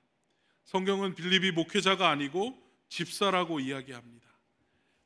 성경은 0.64 1.14
빌립이 1.14 1.50
목회자가 1.52 2.10
아니고 2.10 2.62
집사라고 2.90 3.58
이야기합니다. 3.60 4.28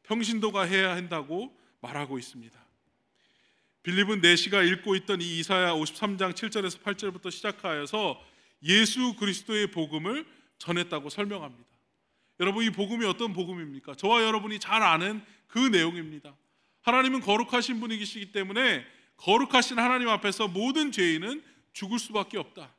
평신도가 0.03 0.63
해야 0.63 0.97
한다고 0.97 1.57
말하고 1.81 2.19
있습니다. 2.19 2.66
빌립은 3.87 4.21
내시가 4.21 4.65
읽고 4.65 4.97
있던 4.97 5.21
이 5.21 5.39
이사야 5.39 5.73
53장 5.75 6.33
7절에서 6.33 6.83
8절부터 6.83 7.31
시작하여서 7.31 8.21
예수 8.65 9.15
그리스도의 9.15 9.69
복음을 9.69 10.27
전했다고 10.59 11.09
설명합니다. 11.09 11.71
여러분 12.41 12.65
이 12.65 12.71
복음이 12.71 13.07
어떤 13.07 13.33
복음입니까? 13.33 13.95
저와 13.95 14.25
여러분이 14.25 14.59
잘 14.59 14.83
아는 14.83 15.23
그 15.47 15.61
내용입니다. 15.61 16.35
하나님은 16.83 17.21
거룩하신 17.21 17.79
분이시기 17.79 18.33
때문에 18.33 18.85
거룩하신 19.19 19.79
하나님 19.79 20.09
앞에서 20.09 20.49
모든 20.49 20.91
죄인은 20.91 21.45
죽을 21.73 22.01
수밖에 22.01 22.39
없다. 22.39 22.75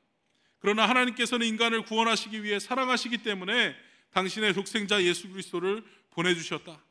그러나 0.59 0.89
하나님께서는 0.89 1.47
인간을 1.47 1.83
구원하시기 1.83 2.43
위해 2.43 2.59
사랑하시기 2.59 3.19
때문에 3.19 3.73
당신의 4.11 4.53
독생자 4.53 5.01
예수 5.01 5.29
그리스도를 5.29 5.85
보내 6.09 6.35
주셨다. 6.35 6.83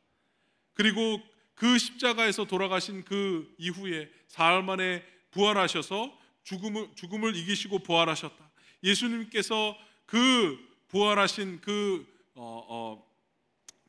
그리고 0.72 1.22
그 1.56 1.78
십자가에서 1.78 2.44
돌아가신 2.44 3.02
그 3.04 3.52
이후에 3.58 4.10
사흘 4.28 4.62
만에 4.62 5.02
부활하셔서 5.32 6.16
죽음을, 6.44 6.94
죽음을 6.94 7.34
이기시고 7.34 7.80
부활하셨다. 7.80 8.50
예수님께서 8.84 9.76
그 10.04 10.58
부활하신 10.88 11.60
그 11.62 12.06
어, 12.34 12.64
어, 12.68 13.06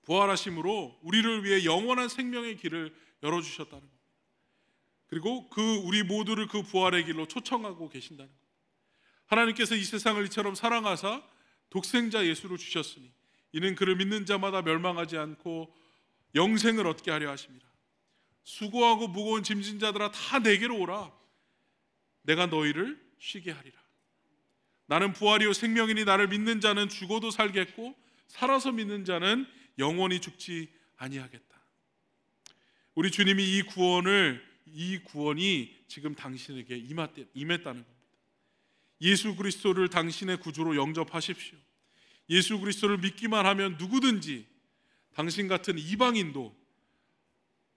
부활하심으로 0.04 0.98
우리를 1.04 1.44
위해 1.44 1.66
영원한 1.66 2.08
생명의 2.08 2.56
길을 2.58 2.96
열어주셨다는 3.22 3.80
겁니다. 3.80 3.98
그리고 5.08 5.50
그 5.50 5.76
우리 5.84 6.04
모두를 6.04 6.48
그 6.48 6.64
부활의 6.64 7.06
길로 7.06 7.28
초청하고 7.28 7.90
계신다는 7.90 8.32
겁니다. 8.32 8.48
하나님께서 9.26 9.76
이 9.76 9.84
세상을 9.84 10.24
이처럼 10.28 10.56
사랑하사 10.56 11.22
독생자 11.70 12.26
예수를 12.26 12.58
주셨으니 12.58 13.12
이는 13.52 13.76
그를 13.76 13.98
믿는 13.98 14.26
자마다 14.26 14.62
멸망하지 14.62 15.18
않고 15.18 15.74
영생을 16.36 16.88
얻게 16.88 17.12
하려 17.12 17.30
하십니다. 17.32 17.68
수고하고 18.44 19.08
무거운 19.08 19.44
짐진 19.44 19.80
자들아 19.80 20.12
다 20.12 20.40
내게로 20.40 20.78
오라. 20.80 21.12
내가 22.24 22.46
너희를 22.46 23.00
쉬게 23.20 23.52
하리라. 23.52 23.78
나는 24.86 25.14
부활이요 25.14 25.54
생명이니 25.54 26.06
나를 26.06 26.30
믿는 26.30 26.62
자는 26.62 26.88
죽어도 26.88 27.30
살겠고 27.30 27.96
살아서 28.28 28.72
믿는 28.72 29.06
자는 29.06 29.46
영원히 29.78 30.22
죽지 30.22 30.70
아니하겠다. 30.96 31.48
우리 32.96 33.12
주님이 33.12 33.58
이 33.58 33.62
구원을 33.64 34.46
이 34.66 35.00
구원이 35.00 35.76
지금 35.88 36.16
당신에게 36.16 36.78
임했다는 36.78 37.84
겁니다. 37.84 37.98
예수 39.02 39.36
그리스도를 39.36 39.90
당신의 39.90 40.38
구주로 40.40 40.76
영접하십시오. 40.76 41.58
예수 42.30 42.60
그리스도를 42.60 42.98
믿기만 42.98 43.46
하면 43.46 43.78
누구든지 43.78 44.48
당신 45.18 45.48
같은 45.48 45.80
이방인도 45.80 46.56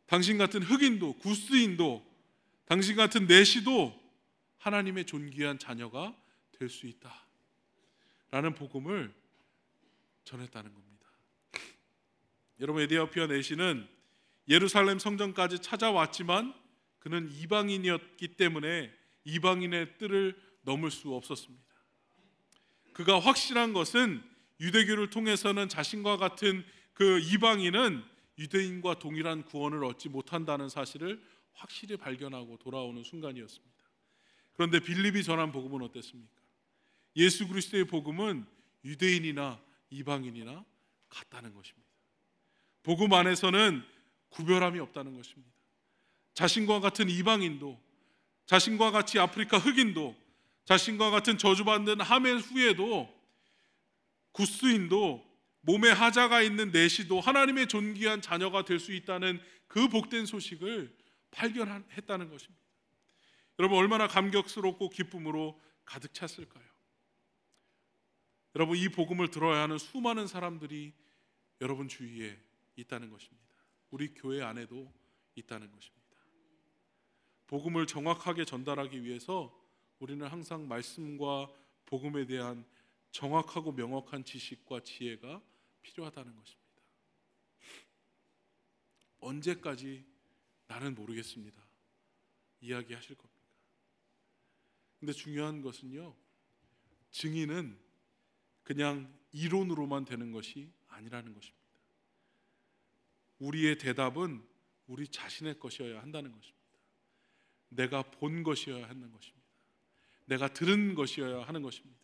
당신 0.04 0.36
같은 0.36 0.62
흑인도 0.62 1.14
구스인도 1.14 2.06
당신 2.66 2.96
같은 2.96 3.26
내시도 3.26 3.98
하나님의 4.58 5.06
존귀한 5.06 5.58
자녀가 5.58 6.14
될 6.58 6.68
수 6.68 6.86
있다. 6.86 7.10
라는 8.30 8.54
복음을 8.54 9.10
전했다는 10.24 10.74
겁니다. 10.74 11.10
여러분 12.60 12.82
에디오피아 12.82 13.28
내시는 13.28 13.88
예루살렘 14.46 14.98
성전까지 14.98 15.60
찾아왔지만 15.60 16.54
그는 16.98 17.32
이방인이었기 17.32 18.36
때문에 18.36 18.92
이방인의 19.24 19.96
뜰을 19.96 20.38
넘을 20.60 20.90
수 20.90 21.14
없었습니다. 21.14 21.64
그가 22.92 23.18
확실한 23.18 23.72
것은 23.72 24.22
유대교를 24.60 25.08
통해서는 25.08 25.70
자신과 25.70 26.18
같은 26.18 26.66
그 27.00 27.18
이방인은 27.18 28.04
유대인과 28.36 28.98
동일한 28.98 29.46
구원을 29.46 29.84
얻지 29.84 30.10
못한다는 30.10 30.68
사실을 30.68 31.18
확실히 31.54 31.96
발견하고 31.96 32.58
돌아오는 32.58 33.02
순간이었습니다. 33.02 33.74
그런데 34.52 34.80
빌립이 34.80 35.22
전한 35.24 35.50
복음은 35.50 35.80
어땠습니까? 35.80 36.30
예수 37.16 37.48
그리스도의 37.48 37.86
복음은 37.86 38.44
유대인이나 38.84 39.58
이방인이나 39.88 40.62
같다는 41.08 41.54
것입니다. 41.54 41.88
복음 42.82 43.14
안에서는 43.14 43.82
구별함이 44.28 44.78
없다는 44.80 45.16
것입니다. 45.16 45.50
자신과 46.34 46.80
같은 46.80 47.08
이방인도 47.08 47.80
자신과 48.44 48.90
같이 48.90 49.18
아프리카 49.18 49.56
흑인도 49.56 50.14
자신과 50.66 51.10
같은 51.10 51.38
저주받는 51.38 52.02
하멜 52.02 52.40
후에도 52.40 53.08
구스인도 54.32 55.29
몸에 55.62 55.90
하자가 55.90 56.42
있는 56.42 56.70
내시도 56.70 57.20
하나님의 57.20 57.68
존귀한 57.68 58.22
자녀가 58.22 58.64
될 58.64 58.80
수 58.80 58.92
있다는 58.92 59.40
그 59.66 59.88
복된 59.88 60.26
소식을 60.26 60.96
발견했다는 61.30 62.30
것입니다. 62.30 62.60
여러분 63.58 63.78
얼마나 63.78 64.08
감격스럽고 64.08 64.88
기쁨으로 64.88 65.60
가득 65.84 66.14
찼을까요? 66.14 66.64
여러분 68.56 68.76
이 68.76 68.88
복음을 68.88 69.30
들어야 69.30 69.62
하는 69.62 69.78
수많은 69.78 70.26
사람들이 70.26 70.94
여러분 71.60 71.88
주위에 71.88 72.40
있다는 72.76 73.10
것입니다. 73.10 73.54
우리 73.90 74.14
교회 74.14 74.42
안에도 74.42 74.92
있다는 75.34 75.70
것입니다. 75.70 76.00
복음을 77.46 77.86
정확하게 77.86 78.44
전달하기 78.44 79.04
위해서 79.04 79.54
우리는 79.98 80.26
항상 80.26 80.66
말씀과 80.66 81.50
복음에 81.84 82.24
대한 82.24 82.64
정확하고 83.10 83.72
명확한 83.72 84.24
지식과 84.24 84.82
지혜가 84.82 85.42
필요하다는 85.82 86.36
것입니다. 86.36 86.60
언제까지 89.20 90.04
나는 90.66 90.94
모르겠습니다. 90.94 91.62
이야기하실 92.60 93.16
겁니까? 93.16 93.40
근데 94.98 95.12
중요한 95.12 95.62
것은요. 95.62 96.14
증인은 97.10 97.78
그냥 98.62 99.12
이론으로만 99.32 100.04
되는 100.04 100.30
것이 100.32 100.70
아니라는 100.88 101.34
것입니다. 101.34 101.60
우리의 103.38 103.78
대답은 103.78 104.46
우리 104.86 105.08
자신의 105.08 105.58
것이어야 105.58 106.02
한다는 106.02 106.30
것입니다. 106.32 106.60
내가 107.70 108.02
본 108.02 108.42
것이어야 108.42 108.88
하는 108.88 109.10
것입니다. 109.10 109.46
내가 110.26 110.52
들은 110.52 110.94
것이어야 110.94 111.42
하는 111.42 111.62
것입니다. 111.62 111.99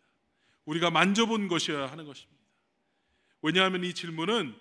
우리가 0.67 0.91
만져본 0.91 1.47
것이어야 1.47 1.87
하는 1.87 2.05
것입니다. 2.05 2.43
왜냐하면 3.41 3.83
이 3.83 3.93
질문은 3.93 4.53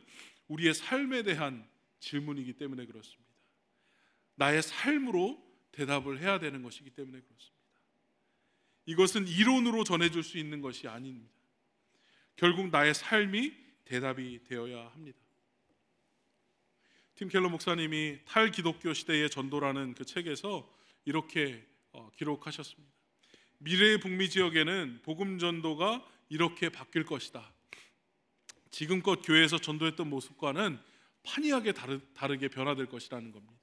우리의 0.48 0.72
삶에 0.72 1.24
대한 1.24 1.68
질문이기 1.98 2.54
때문에 2.54 2.86
그렇습니다. 2.86 3.24
나의 4.36 4.62
삶으로 4.62 5.44
대답을 5.72 6.20
해야 6.20 6.38
되는 6.38 6.62
것이기 6.62 6.90
때문에 6.90 7.20
그렇습니다. 7.20 7.57
이것은 8.86 9.26
이론으로 9.26 9.82
전해줄 9.82 10.22
수 10.22 10.38
있는 10.38 10.61
것이 10.61 10.86
아닙니다. 10.86 11.34
결국 12.36 12.68
나의 12.70 12.94
삶이 12.94 13.52
대답이 13.84 14.44
되어야 14.44 14.88
합니다. 14.88 15.18
팀 17.16 17.28
켈러 17.28 17.48
목사님이 17.48 18.20
탈기독교 18.26 18.92
시대의 18.92 19.30
전도라는 19.30 19.94
그 19.94 20.04
책에서 20.04 20.72
이렇게 21.04 21.66
어, 21.92 22.11
기록하셨습니다. 22.16 22.94
미래의 23.59 24.00
북미 24.00 24.28
지역에는 24.28 25.00
복음 25.02 25.38
전도가 25.38 26.04
이렇게 26.28 26.68
바뀔 26.68 27.04
것이다. 27.04 27.52
지금껏 28.70 29.22
교회에서 29.22 29.59
전도했던 29.59 30.09
모습과는 30.09 30.78
판이하게 31.22 31.72
다르, 31.72 32.00
다르게 32.14 32.48
변화될 32.48 32.86
것이라는 32.86 33.32
겁니다. 33.32 33.54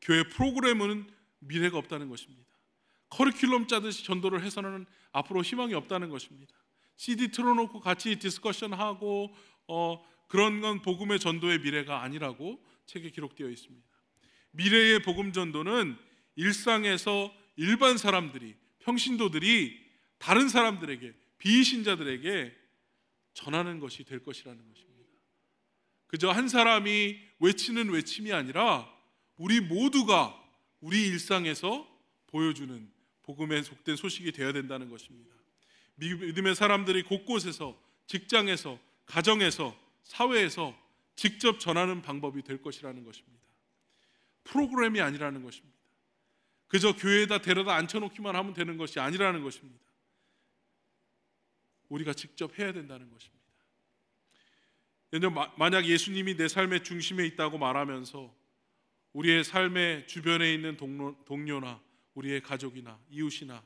교회 0.00 0.22
프로그램은 0.24 1.10
미래가 1.38 1.78
없다는 1.78 2.08
것입니다. 2.08 2.50
커리큘럼 3.10 3.68
짜듯이 3.68 4.04
전도를 4.04 4.42
해서는 4.42 4.86
앞으로 5.12 5.42
희망이 5.42 5.74
없다는 5.74 6.08
것입니다. 6.08 6.54
CD 6.96 7.28
틀어놓고 7.28 7.80
같이 7.80 8.16
디스커션하고 8.16 9.34
어, 9.68 10.04
그런 10.28 10.60
건 10.60 10.82
복음의 10.82 11.18
전도의 11.18 11.60
미래가 11.60 12.02
아니라고 12.02 12.62
책에 12.86 13.10
기록되어 13.10 13.48
있습니다. 13.48 13.86
미래의 14.52 15.02
복음 15.02 15.32
전도는 15.32 15.96
일상에서 16.36 17.34
일반 17.56 17.98
사람들이 17.98 18.56
평신도들이 18.84 19.80
다른 20.18 20.48
사람들에게 20.48 21.12
비신자들에게 21.38 22.56
전하는 23.34 23.80
것이 23.80 24.04
될 24.04 24.22
것이라는 24.22 24.58
것입니다. 24.58 24.92
그저 26.06 26.30
한 26.30 26.48
사람이 26.48 27.18
외치는 27.40 27.88
외침이 27.90 28.32
아니라 28.32 28.88
우리 29.36 29.60
모두가 29.60 30.38
우리 30.80 31.06
일상에서 31.08 31.88
보여주는 32.26 32.90
복음에 33.22 33.62
속된 33.62 33.96
소식이 33.96 34.32
되어야 34.32 34.52
된다는 34.52 34.90
것입니다. 34.90 35.34
믿음의 35.96 36.54
사람들이 36.54 37.02
곳곳에서 37.02 37.80
직장에서 38.06 38.78
가정에서 39.06 39.76
사회에서 40.02 40.76
직접 41.16 41.60
전하는 41.60 42.02
방법이 42.02 42.42
될 42.42 42.60
것이라는 42.60 43.04
것입니다. 43.04 43.42
프로그램이 44.44 45.00
아니라는 45.00 45.42
것입니다. 45.42 45.78
그저 46.72 46.96
교회에다 46.96 47.42
데려다 47.42 47.74
앉혀놓기만 47.74 48.34
하면 48.34 48.54
되는 48.54 48.78
것이 48.78 48.98
아니라는 48.98 49.42
것입니다. 49.42 49.84
우리가 51.90 52.14
직접 52.14 52.58
해야 52.58 52.72
된다는 52.72 53.10
것입니다. 53.10 53.42
만약 55.58 55.84
예수님이 55.84 56.34
내 56.38 56.48
삶의 56.48 56.82
중심에 56.82 57.26
있다고 57.26 57.58
말하면서 57.58 58.34
우리의 59.12 59.44
삶의 59.44 60.06
주변에 60.06 60.54
있는 60.54 60.78
동료, 60.78 61.14
동료나 61.26 61.78
우리의 62.14 62.40
가족이나 62.40 62.98
이웃이나 63.10 63.62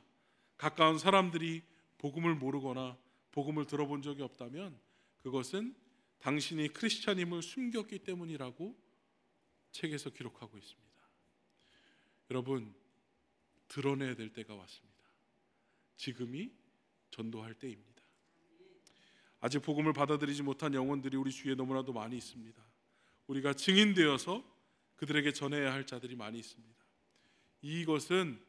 가까운 0.57 0.99
사람들이 0.99 1.63
복음을 1.99 2.35
모르거나 2.35 2.97
복음을 3.31 3.65
들어본 3.65 4.01
적이 4.01 4.23
없다면 4.23 4.77
그것은 5.23 5.73
당신이 6.19 6.73
크리스찬임을 6.73 7.41
숨겼기 7.41 7.99
때문이라고 7.99 8.77
책에서 9.71 10.09
기록하고 10.09 10.57
있습니다. 10.57 10.87
여러분 12.31 12.75
드러내야 13.67 14.15
될 14.15 14.31
때가 14.31 14.55
왔습니다. 14.55 14.97
지금이 15.95 16.51
전도할 17.11 17.53
때입니다. 17.55 18.01
아직 19.39 19.59
복음을 19.59 19.93
받아들이지 19.93 20.43
못한 20.43 20.73
영혼들이 20.73 21.15
우리 21.17 21.31
주위에 21.31 21.55
너무나도 21.55 21.93
많이 21.93 22.17
있습니다. 22.17 22.61
우리가 23.27 23.53
증인되어서 23.53 24.43
그들에게 24.95 25.31
전해야 25.31 25.71
할 25.73 25.85
자들이 25.85 26.15
많이 26.15 26.39
있습니다. 26.39 26.85
이것은 27.61 28.43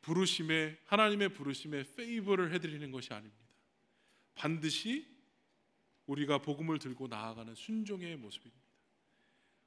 부르심에 0.00 0.78
하나님의 0.84 1.30
부르심에 1.30 1.84
페이버를 1.94 2.52
해드리는 2.52 2.90
것이 2.90 3.12
아닙니다. 3.12 3.44
반드시 4.34 5.06
우리가 6.06 6.38
복음을 6.38 6.78
들고 6.78 7.08
나아가는 7.08 7.54
순종의 7.54 8.16
모습입니다. 8.16 8.64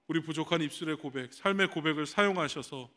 우리 0.08 0.22
부족한 0.22 0.62
입술의 0.62 0.98
고백, 0.98 1.34
삶의 1.34 1.72
고백을 1.72 2.06
사용하셔서 2.06 2.90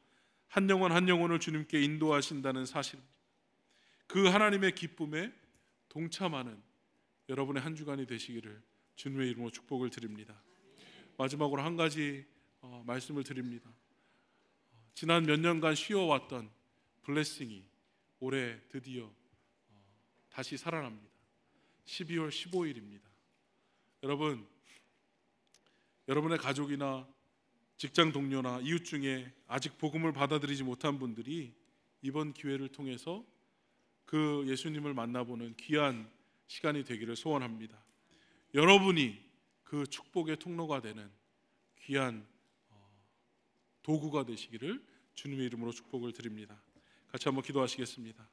한 0.53 0.69
영혼 0.69 0.93
한 0.93 1.09
영혼을 1.09 1.41
주님께 1.41 1.81
인도하신다는 1.81 2.67
사실입니다. 2.67 3.11
그 4.07 4.29
하나님의 4.29 4.75
기쁨에 4.75 5.33
동참하는 5.89 6.63
여러분의 7.31 7.63
한 7.63 7.75
주간이 7.75 8.07
되시기를 8.07 8.63
주님의 8.97 9.31
이름으로 9.31 9.51
축복을 9.51 9.89
드립니다. 9.89 10.43
마지막으로 11.17 11.63
한 11.63 11.79
가지 11.79 12.27
어, 12.61 12.85
말씀을 12.87 13.25
드립니다. 13.25 13.71
어, 14.73 14.91
지난 14.93 15.25
몇 15.25 15.41
년간 15.41 15.75
쉬어왔던 15.75 16.51
블레싱이 17.01 17.65
올해 18.21 18.61
드디어 18.69 19.05
어, 19.07 19.85
다시 20.29 20.59
살아납니다. 20.59 21.09
12월 21.87 22.29
15일입니다. 22.29 23.05
여러분, 24.03 24.47
여러분의 26.09 26.37
가족이나 26.37 27.09
직장 27.83 28.13
동료나 28.13 28.61
이웃 28.61 28.85
중에 28.85 29.35
아직 29.49 29.77
복음을 29.77 30.13
받아들이지 30.13 30.63
못한 30.63 31.01
분들이 31.01 31.53
이번 32.01 32.33
기회를 32.33 32.69
통해서 32.69 33.27
그 34.05 34.45
예수님을 34.47 34.95
만나보는 34.95 35.57
귀한 35.57 36.09
시간이 36.47 36.85
되기를 36.85 37.17
소원합니다. 37.17 37.85
여러분이 38.55 39.21
그 39.65 39.85
축복의 39.89 40.37
통로가 40.37 40.81
되는 40.81 41.11
귀한 41.81 42.25
어, 42.69 42.89
도구가 43.83 44.27
되시기를 44.27 44.81
주님의 45.15 45.47
이름으로 45.47 45.73
축복을 45.73 46.13
드립니다. 46.13 46.63
같이 47.09 47.25
한번 47.25 47.43
기도하시겠습니다. 47.43 48.29